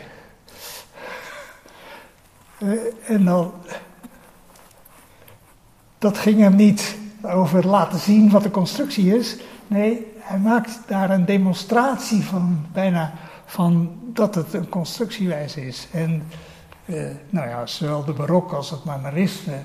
en 3.07 3.25
dan 3.25 3.53
dat 5.99 6.17
ging 6.17 6.39
hem 6.39 6.55
niet 6.55 6.97
over 7.21 7.67
laten 7.67 7.99
zien 7.99 8.29
wat 8.29 8.43
de 8.43 8.51
constructie 8.51 9.17
is. 9.17 9.37
Nee, 9.67 10.07
hij 10.17 10.39
maakt 10.39 10.79
daar 10.87 11.09
een 11.09 11.25
demonstratie 11.25 12.23
van, 12.23 12.65
bijna 12.73 13.13
van 13.45 13.99
dat 14.13 14.35
het 14.35 14.53
een 14.53 14.69
constructiewijze 14.69 15.67
is. 15.67 15.87
En 15.91 16.23
eh, 16.85 17.09
nou 17.29 17.49
ja, 17.49 17.65
zowel 17.65 18.05
de 18.05 18.13
barok 18.13 18.51
als 18.51 18.69
het 18.69 18.83
mannerisme 18.83 19.61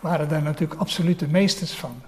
waren 0.00 0.28
daar 0.28 0.42
natuurlijk 0.42 0.80
absolute 0.80 1.26
meesters 1.28 1.72
van. 1.72 2.02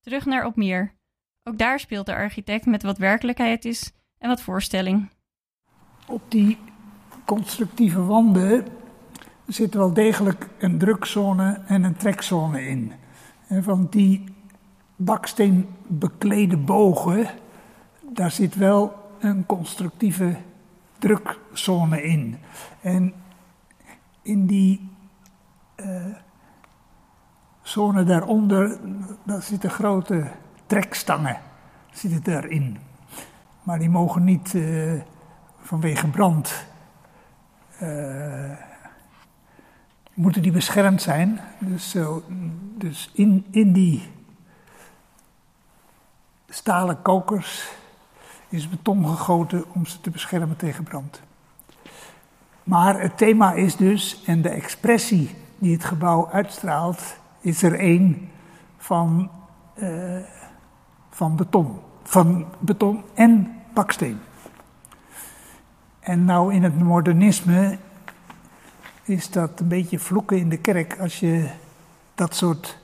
Terug 0.00 0.24
naar 0.24 0.46
Opmeer. 0.46 0.94
Ook 1.42 1.58
daar 1.58 1.80
speelt 1.80 2.06
de 2.06 2.14
architect 2.14 2.66
met 2.66 2.82
wat 2.82 2.98
werkelijkheid 2.98 3.64
is 3.64 3.92
en 4.18 4.28
wat 4.28 4.40
voorstelling. 4.40 5.08
Op 6.06 6.22
die 6.28 6.58
constructieve 7.24 8.04
wanden 8.04 8.66
zit 9.48 9.74
wel 9.74 9.92
degelijk 9.92 10.48
een 10.58 10.78
drukzone 10.78 11.60
en 11.66 11.84
een 11.84 11.96
trekzone 11.96 12.66
in. 12.66 12.92
Want 13.48 13.92
die 13.92 14.24
baksteen 14.96 15.68
beklede 15.86 16.56
bogen, 16.56 17.26
daar 18.12 18.30
zit 18.30 18.54
wel 18.54 19.10
een 19.18 19.46
constructieve 19.46 20.36
drukzone 20.98 22.02
in. 22.02 22.38
En 22.80 23.14
in 24.22 24.46
die 24.46 24.90
uh, 25.76 26.04
zone 27.62 28.04
daaronder, 28.04 28.78
daar 29.22 29.42
zitten 29.42 29.70
grote 29.70 30.26
trekstangen 30.66 31.40
zitten 31.90 32.22
daarin. 32.22 32.78
Maar 33.62 33.78
die 33.78 33.90
mogen 33.90 34.24
niet 34.24 34.54
uh, 34.54 35.00
vanwege 35.60 36.08
brand 36.08 36.66
uh, 37.82 38.67
moeten 40.18 40.42
die 40.42 40.52
beschermd 40.52 41.02
zijn. 41.02 41.40
Dus, 41.58 41.90
zo, 41.90 42.22
dus 42.76 43.10
in, 43.12 43.46
in 43.50 43.72
die 43.72 44.02
stalen 46.48 47.02
kokers 47.02 47.68
is 48.48 48.68
beton 48.68 49.08
gegoten 49.08 49.64
om 49.74 49.86
ze 49.86 50.00
te 50.00 50.10
beschermen 50.10 50.56
tegen 50.56 50.84
brand. 50.84 51.20
Maar 52.64 53.00
het 53.00 53.16
thema 53.16 53.52
is 53.52 53.76
dus, 53.76 54.22
en 54.24 54.42
de 54.42 54.48
expressie 54.48 55.34
die 55.58 55.72
het 55.72 55.84
gebouw 55.84 56.28
uitstraalt, 56.30 57.16
is 57.40 57.62
er 57.62 57.78
één 57.78 58.30
van, 58.76 59.30
uh, 59.74 60.18
van 61.10 61.36
beton. 61.36 61.78
Van 62.02 62.46
beton 62.58 63.04
en 63.14 63.56
baksteen. 63.74 64.18
En 66.00 66.24
nou 66.24 66.54
in 66.54 66.62
het 66.62 66.80
modernisme 66.80 67.78
is 69.08 69.30
dat 69.30 69.60
een 69.60 69.68
beetje 69.68 69.98
vloeken 69.98 70.38
in 70.38 70.48
de 70.48 70.60
kerk 70.60 70.98
als 70.98 71.20
je 71.20 71.50
dat 72.14 72.34
soort 72.34 72.78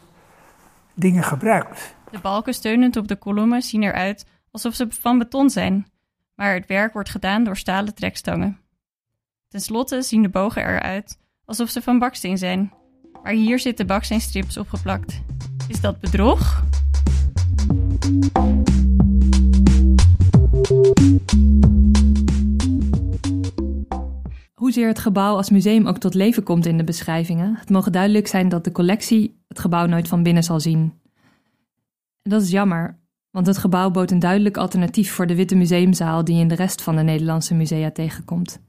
dingen 0.94 1.24
gebruikt. 1.24 1.94
De 2.10 2.18
balken 2.18 2.54
steunend 2.54 2.96
op 2.96 3.08
de 3.08 3.16
kolommen 3.16 3.62
zien 3.62 3.82
eruit 3.82 4.26
alsof 4.50 4.74
ze 4.74 4.86
van 4.88 5.18
beton 5.18 5.50
zijn, 5.50 5.86
maar 6.34 6.54
het 6.54 6.66
werk 6.66 6.92
wordt 6.92 7.10
gedaan 7.10 7.44
door 7.44 7.56
stalen 7.56 7.94
trekstangen. 7.94 8.58
Ten 9.48 9.60
slotte 9.60 10.02
zien 10.02 10.22
de 10.22 10.28
bogen 10.28 10.62
eruit 10.62 11.18
alsof 11.44 11.70
ze 11.70 11.82
van 11.82 11.98
baksteen 11.98 12.38
zijn, 12.38 12.72
maar 13.22 13.32
hier 13.32 13.58
zitten 13.58 13.86
baksteenstrips 13.86 14.56
opgeplakt. 14.56 15.20
Is 15.68 15.80
dat 15.80 16.00
bedrog? 16.00 16.64
Hoezeer 24.74 24.92
het 24.92 25.02
gebouw 25.02 25.36
als 25.36 25.50
museum 25.50 25.86
ook 25.86 25.98
tot 25.98 26.14
leven 26.14 26.42
komt 26.42 26.66
in 26.66 26.76
de 26.76 26.84
beschrijvingen, 26.84 27.56
het 27.58 27.70
mogen 27.70 27.92
duidelijk 27.92 28.26
zijn 28.26 28.48
dat 28.48 28.64
de 28.64 28.72
collectie 28.72 29.38
het 29.48 29.58
gebouw 29.58 29.86
nooit 29.86 30.08
van 30.08 30.22
binnen 30.22 30.42
zal 30.42 30.60
zien. 30.60 30.80
En 32.22 32.30
dat 32.30 32.42
is 32.42 32.50
jammer, 32.50 32.98
want 33.30 33.46
het 33.46 33.58
gebouw 33.58 33.90
bood 33.90 34.10
een 34.10 34.18
duidelijk 34.18 34.56
alternatief 34.56 35.12
voor 35.12 35.26
de 35.26 35.34
witte 35.34 35.54
museumzaal 35.54 36.24
die 36.24 36.40
in 36.40 36.48
de 36.48 36.54
rest 36.54 36.82
van 36.82 36.96
de 36.96 37.02
Nederlandse 37.02 37.54
musea 37.54 37.90
tegenkomt. 37.90 38.60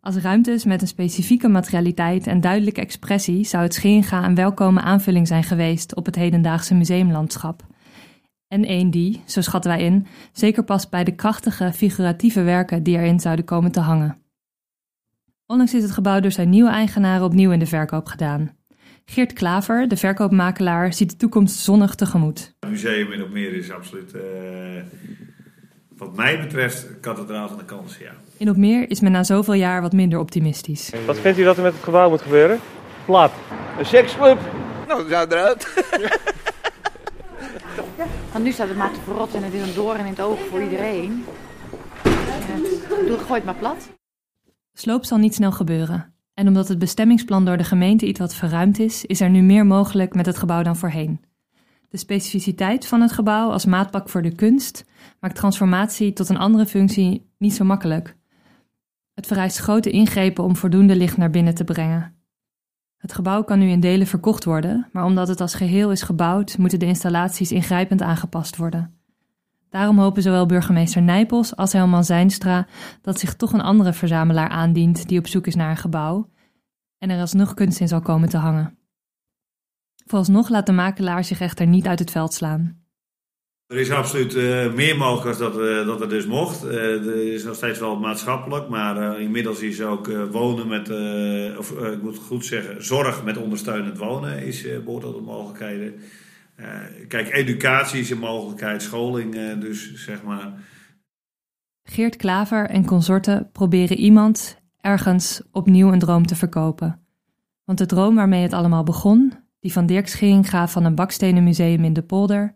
Als 0.00 0.16
ruimtes 0.16 0.64
met 0.64 0.82
een 0.82 0.88
specifieke 0.88 1.48
materialiteit 1.48 2.26
en 2.26 2.40
duidelijke 2.40 2.80
expressie 2.80 3.44
zou 3.44 3.62
het 3.62 3.74
Scheringa 3.74 4.24
een 4.24 4.34
welkome 4.34 4.80
aanvulling 4.80 5.26
zijn 5.26 5.44
geweest 5.44 5.94
op 5.94 6.06
het 6.06 6.16
hedendaagse 6.16 6.74
museumlandschap. 6.74 7.66
En 8.48 8.70
een 8.70 8.90
die, 8.90 9.22
zo 9.26 9.40
schatten 9.40 9.70
wij 9.70 9.82
in, 9.82 10.06
zeker 10.32 10.64
past 10.64 10.90
bij 10.90 11.04
de 11.04 11.14
krachtige 11.14 11.72
figuratieve 11.72 12.42
werken 12.42 12.82
die 12.82 12.98
erin 12.98 13.20
zouden 13.20 13.44
komen 13.44 13.72
te 13.72 13.80
hangen. 13.80 14.24
Onlangs 15.48 15.74
is 15.74 15.82
het 15.82 15.92
gebouw 15.92 16.20
door 16.20 16.30
zijn 16.30 16.48
nieuwe 16.48 16.70
eigenaren 16.70 17.24
opnieuw 17.24 17.50
in 17.50 17.58
de 17.58 17.66
verkoop 17.66 18.06
gedaan. 18.06 18.56
Geert 19.04 19.32
Klaver, 19.32 19.88
de 19.88 19.96
verkoopmakelaar, 19.96 20.92
ziet 20.92 21.10
de 21.10 21.16
toekomst 21.16 21.58
zonnig 21.58 21.94
tegemoet. 21.94 22.54
Het 22.60 22.70
museum 22.70 23.12
in 23.12 23.22
Opmeer 23.22 23.52
is 23.52 23.70
absoluut 23.70 24.14
uh, 24.14 24.22
wat 25.96 26.16
mij 26.16 26.40
betreft 26.40 27.00
kathedraal 27.00 27.48
van 27.48 27.58
de 27.58 27.64
kansen, 27.64 28.04
ja. 28.04 28.10
In 28.36 28.50
Opmeer 28.50 28.90
is 28.90 29.00
men 29.00 29.12
na 29.12 29.24
zoveel 29.24 29.54
jaar 29.54 29.82
wat 29.82 29.92
minder 29.92 30.18
optimistisch. 30.18 30.92
Wat 31.06 31.18
vindt 31.18 31.38
u 31.38 31.44
dat 31.44 31.56
er 31.56 31.62
met 31.62 31.72
het 31.72 31.82
gebouw 31.82 32.08
moet 32.08 32.22
gebeuren? 32.22 32.58
Plat. 33.04 33.32
Een 33.78 33.86
seksclub. 33.86 34.38
Nou, 34.86 35.00
dat 35.00 35.10
zou 35.10 35.26
eruit. 35.30 35.68
Want 38.32 38.44
nu 38.44 38.52
staat 38.52 38.68
het 38.68 38.76
maar 38.76 38.92
te 38.92 39.00
verrotten 39.04 39.38
en 39.38 39.44
het 39.44 39.54
is 39.54 39.68
een 39.68 39.74
doorn 39.74 39.98
in 39.98 40.06
het 40.06 40.20
oog 40.20 40.38
voor 40.50 40.62
iedereen. 40.62 41.24
Doe, 43.06 43.18
gooi 43.18 43.34
het 43.34 43.44
maar 43.44 43.54
plat. 43.54 43.88
Sloop 44.78 45.04
zal 45.04 45.18
niet 45.18 45.34
snel 45.34 45.52
gebeuren. 45.52 46.14
En 46.34 46.48
omdat 46.48 46.68
het 46.68 46.78
bestemmingsplan 46.78 47.44
door 47.44 47.56
de 47.56 47.64
gemeente 47.64 48.06
iets 48.06 48.18
wat 48.18 48.34
verruimd 48.34 48.78
is, 48.78 49.04
is 49.04 49.20
er 49.20 49.30
nu 49.30 49.42
meer 49.42 49.66
mogelijk 49.66 50.14
met 50.14 50.26
het 50.26 50.38
gebouw 50.38 50.62
dan 50.62 50.76
voorheen. 50.76 51.20
De 51.88 51.96
specificiteit 51.96 52.86
van 52.86 53.00
het 53.00 53.12
gebouw 53.12 53.50
als 53.50 53.64
maatpak 53.64 54.08
voor 54.08 54.22
de 54.22 54.34
kunst 54.34 54.84
maakt 55.20 55.36
transformatie 55.36 56.12
tot 56.12 56.28
een 56.28 56.36
andere 56.36 56.66
functie 56.66 57.30
niet 57.38 57.54
zo 57.54 57.64
makkelijk. 57.64 58.16
Het 59.14 59.26
vereist 59.26 59.58
grote 59.58 59.90
ingrepen 59.90 60.44
om 60.44 60.56
voldoende 60.56 60.96
licht 60.96 61.16
naar 61.16 61.30
binnen 61.30 61.54
te 61.54 61.64
brengen. 61.64 62.14
Het 62.96 63.12
gebouw 63.12 63.42
kan 63.42 63.58
nu 63.58 63.68
in 63.68 63.80
delen 63.80 64.06
verkocht 64.06 64.44
worden, 64.44 64.88
maar 64.92 65.04
omdat 65.04 65.28
het 65.28 65.40
als 65.40 65.54
geheel 65.54 65.90
is 65.90 66.02
gebouwd, 66.02 66.58
moeten 66.58 66.78
de 66.78 66.86
installaties 66.86 67.52
ingrijpend 67.52 68.02
aangepast 68.02 68.56
worden. 68.56 68.95
Daarom 69.70 69.98
hopen 69.98 70.22
zowel 70.22 70.46
burgemeester 70.46 71.02
Nijpels 71.02 71.56
als 71.56 71.72
Helman 71.72 72.04
Zijnstra 72.04 72.66
dat 73.02 73.18
zich 73.18 73.34
toch 73.34 73.52
een 73.52 73.60
andere 73.60 73.92
verzamelaar 73.92 74.48
aandient 74.48 75.08
die 75.08 75.18
op 75.18 75.26
zoek 75.26 75.46
is 75.46 75.54
naar 75.54 75.70
een 75.70 75.76
gebouw 75.76 76.30
en 76.98 77.10
er 77.10 77.20
alsnog 77.20 77.54
kunst 77.54 77.80
in 77.80 77.88
zal 77.88 78.00
komen 78.00 78.28
te 78.28 78.36
hangen. 78.36 78.78
Vooralsnog 80.06 80.48
laat 80.48 80.66
de 80.66 80.72
makelaar 80.72 81.24
zich 81.24 81.40
echter 81.40 81.66
niet 81.66 81.86
uit 81.86 81.98
het 81.98 82.10
veld 82.10 82.34
slaan. 82.34 82.84
Er 83.66 83.76
is 83.76 83.90
absoluut 83.90 84.34
uh, 84.34 84.72
meer 84.72 84.96
mogelijk 84.96 85.26
als 85.26 85.38
dat, 85.38 85.60
uh, 85.60 85.86
dat 85.86 86.00
er 86.00 86.08
dus 86.08 86.26
mocht. 86.26 86.64
Uh, 86.64 86.72
er 87.06 87.32
is 87.32 87.44
nog 87.44 87.54
steeds 87.54 87.78
wel 87.78 87.96
maatschappelijk, 87.96 88.68
maar 88.68 89.20
inmiddels 89.20 89.60
is 89.60 89.82
ook 89.82 90.06
wonen 90.30 90.68
met, 90.68 90.90
of 91.58 91.70
ik 91.70 92.02
moet 92.02 92.18
goed 92.18 92.44
zeggen, 92.44 92.84
zorg 92.84 93.24
met 93.24 93.36
ondersteunend 93.36 93.98
wonen 93.98 94.42
is 94.42 94.62
de 94.62 95.20
mogelijkheden. 95.24 95.94
Kijk, 97.08 97.32
educatie 97.32 98.00
is 98.00 98.10
een 98.10 98.18
mogelijkheid, 98.18 98.82
scholing 98.82 99.58
dus, 99.60 99.94
zeg 99.94 100.22
maar. 100.22 100.52
Geert 101.82 102.16
Klaver 102.16 102.68
en 102.68 102.84
consorten 102.84 103.50
proberen 103.52 103.96
iemand 103.96 104.60
ergens 104.80 105.42
opnieuw 105.52 105.92
een 105.92 105.98
droom 105.98 106.26
te 106.26 106.36
verkopen. 106.36 107.00
Want 107.64 107.78
de 107.78 107.86
droom 107.86 108.14
waarmee 108.14 108.42
het 108.42 108.52
allemaal 108.52 108.82
begon, 108.82 109.32
die 109.60 109.72
van 109.72 109.86
Dirk 109.86 110.08
Scheringa 110.08 110.68
van 110.68 110.84
een 110.84 110.94
bakstenen 110.94 111.44
museum 111.44 111.84
in 111.84 111.92
de 111.92 112.02
polder, 112.02 112.54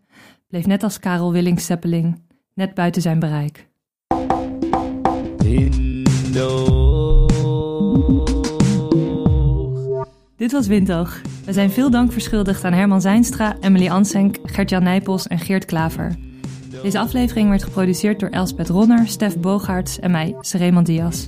bleef 0.48 0.66
net 0.66 0.82
als 0.82 0.98
Karel 0.98 1.32
Willings 1.32 1.66
Zeppeling 1.66 2.22
net 2.54 2.74
buiten 2.74 3.02
zijn 3.02 3.18
bereik. 3.18 3.68
Dit 10.40 10.52
was 10.52 10.66
Windhoog. 10.66 11.20
We 11.44 11.52
zijn 11.52 11.70
veel 11.70 11.90
dank 11.90 12.12
verschuldigd 12.12 12.64
aan 12.64 12.72
Herman 12.72 13.00
Zijnstra, 13.00 13.56
Emily 13.60 13.88
Ansenk, 13.88 14.36
Gert-Jan 14.42 14.82
Nijpels 14.82 15.26
en 15.26 15.38
Geert 15.38 15.64
Klaver. 15.64 16.16
Deze 16.82 16.98
aflevering 16.98 17.48
werd 17.48 17.62
geproduceerd 17.62 18.20
door 18.20 18.28
Elspeth 18.28 18.68
Ronner, 18.68 19.08
Stef 19.08 19.38
Bogaerts 19.38 19.98
en 19.98 20.10
mij, 20.10 20.36
Seremon 20.40 20.84
Diaz. 20.84 21.26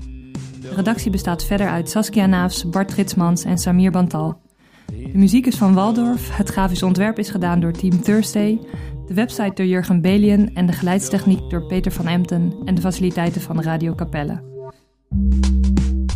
De 0.60 0.74
redactie 0.74 1.10
bestaat 1.10 1.44
verder 1.44 1.68
uit 1.68 1.90
Saskia 1.90 2.26
Naafs, 2.26 2.68
Bart 2.68 2.92
Ritsmans 2.92 3.44
en 3.44 3.58
Samir 3.58 3.90
Bantal. 3.90 4.40
De 4.86 5.18
muziek 5.18 5.46
is 5.46 5.56
van 5.56 5.74
Waldorf, 5.74 6.36
het 6.36 6.48
grafisch 6.48 6.82
ontwerp 6.82 7.18
is 7.18 7.30
gedaan 7.30 7.60
door 7.60 7.72
Team 7.72 8.02
Thursday, 8.02 8.60
de 9.06 9.14
website 9.14 9.52
door 9.54 9.66
Jurgen 9.66 10.00
Belien 10.00 10.54
en 10.54 10.66
de 10.66 10.72
geluidstechniek 10.72 11.50
door 11.50 11.66
Peter 11.66 11.92
van 11.92 12.06
Emten 12.06 12.52
en 12.64 12.74
de 12.74 12.80
faciliteiten 12.80 13.40
van 13.40 13.62
Radio 13.62 13.94
Capelle. 13.94 14.50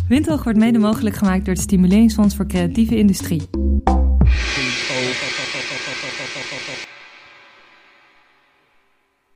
Windhoog 0.07 0.43
wordt 0.43 0.59
mede 0.59 0.79
mogelijk 0.79 1.15
gemaakt 1.15 1.45
door 1.45 1.53
het 1.53 1.63
Stimuleringsfonds 1.63 2.35
voor 2.35 2.47
Creatieve 2.47 2.97
Industrie. 2.97 3.41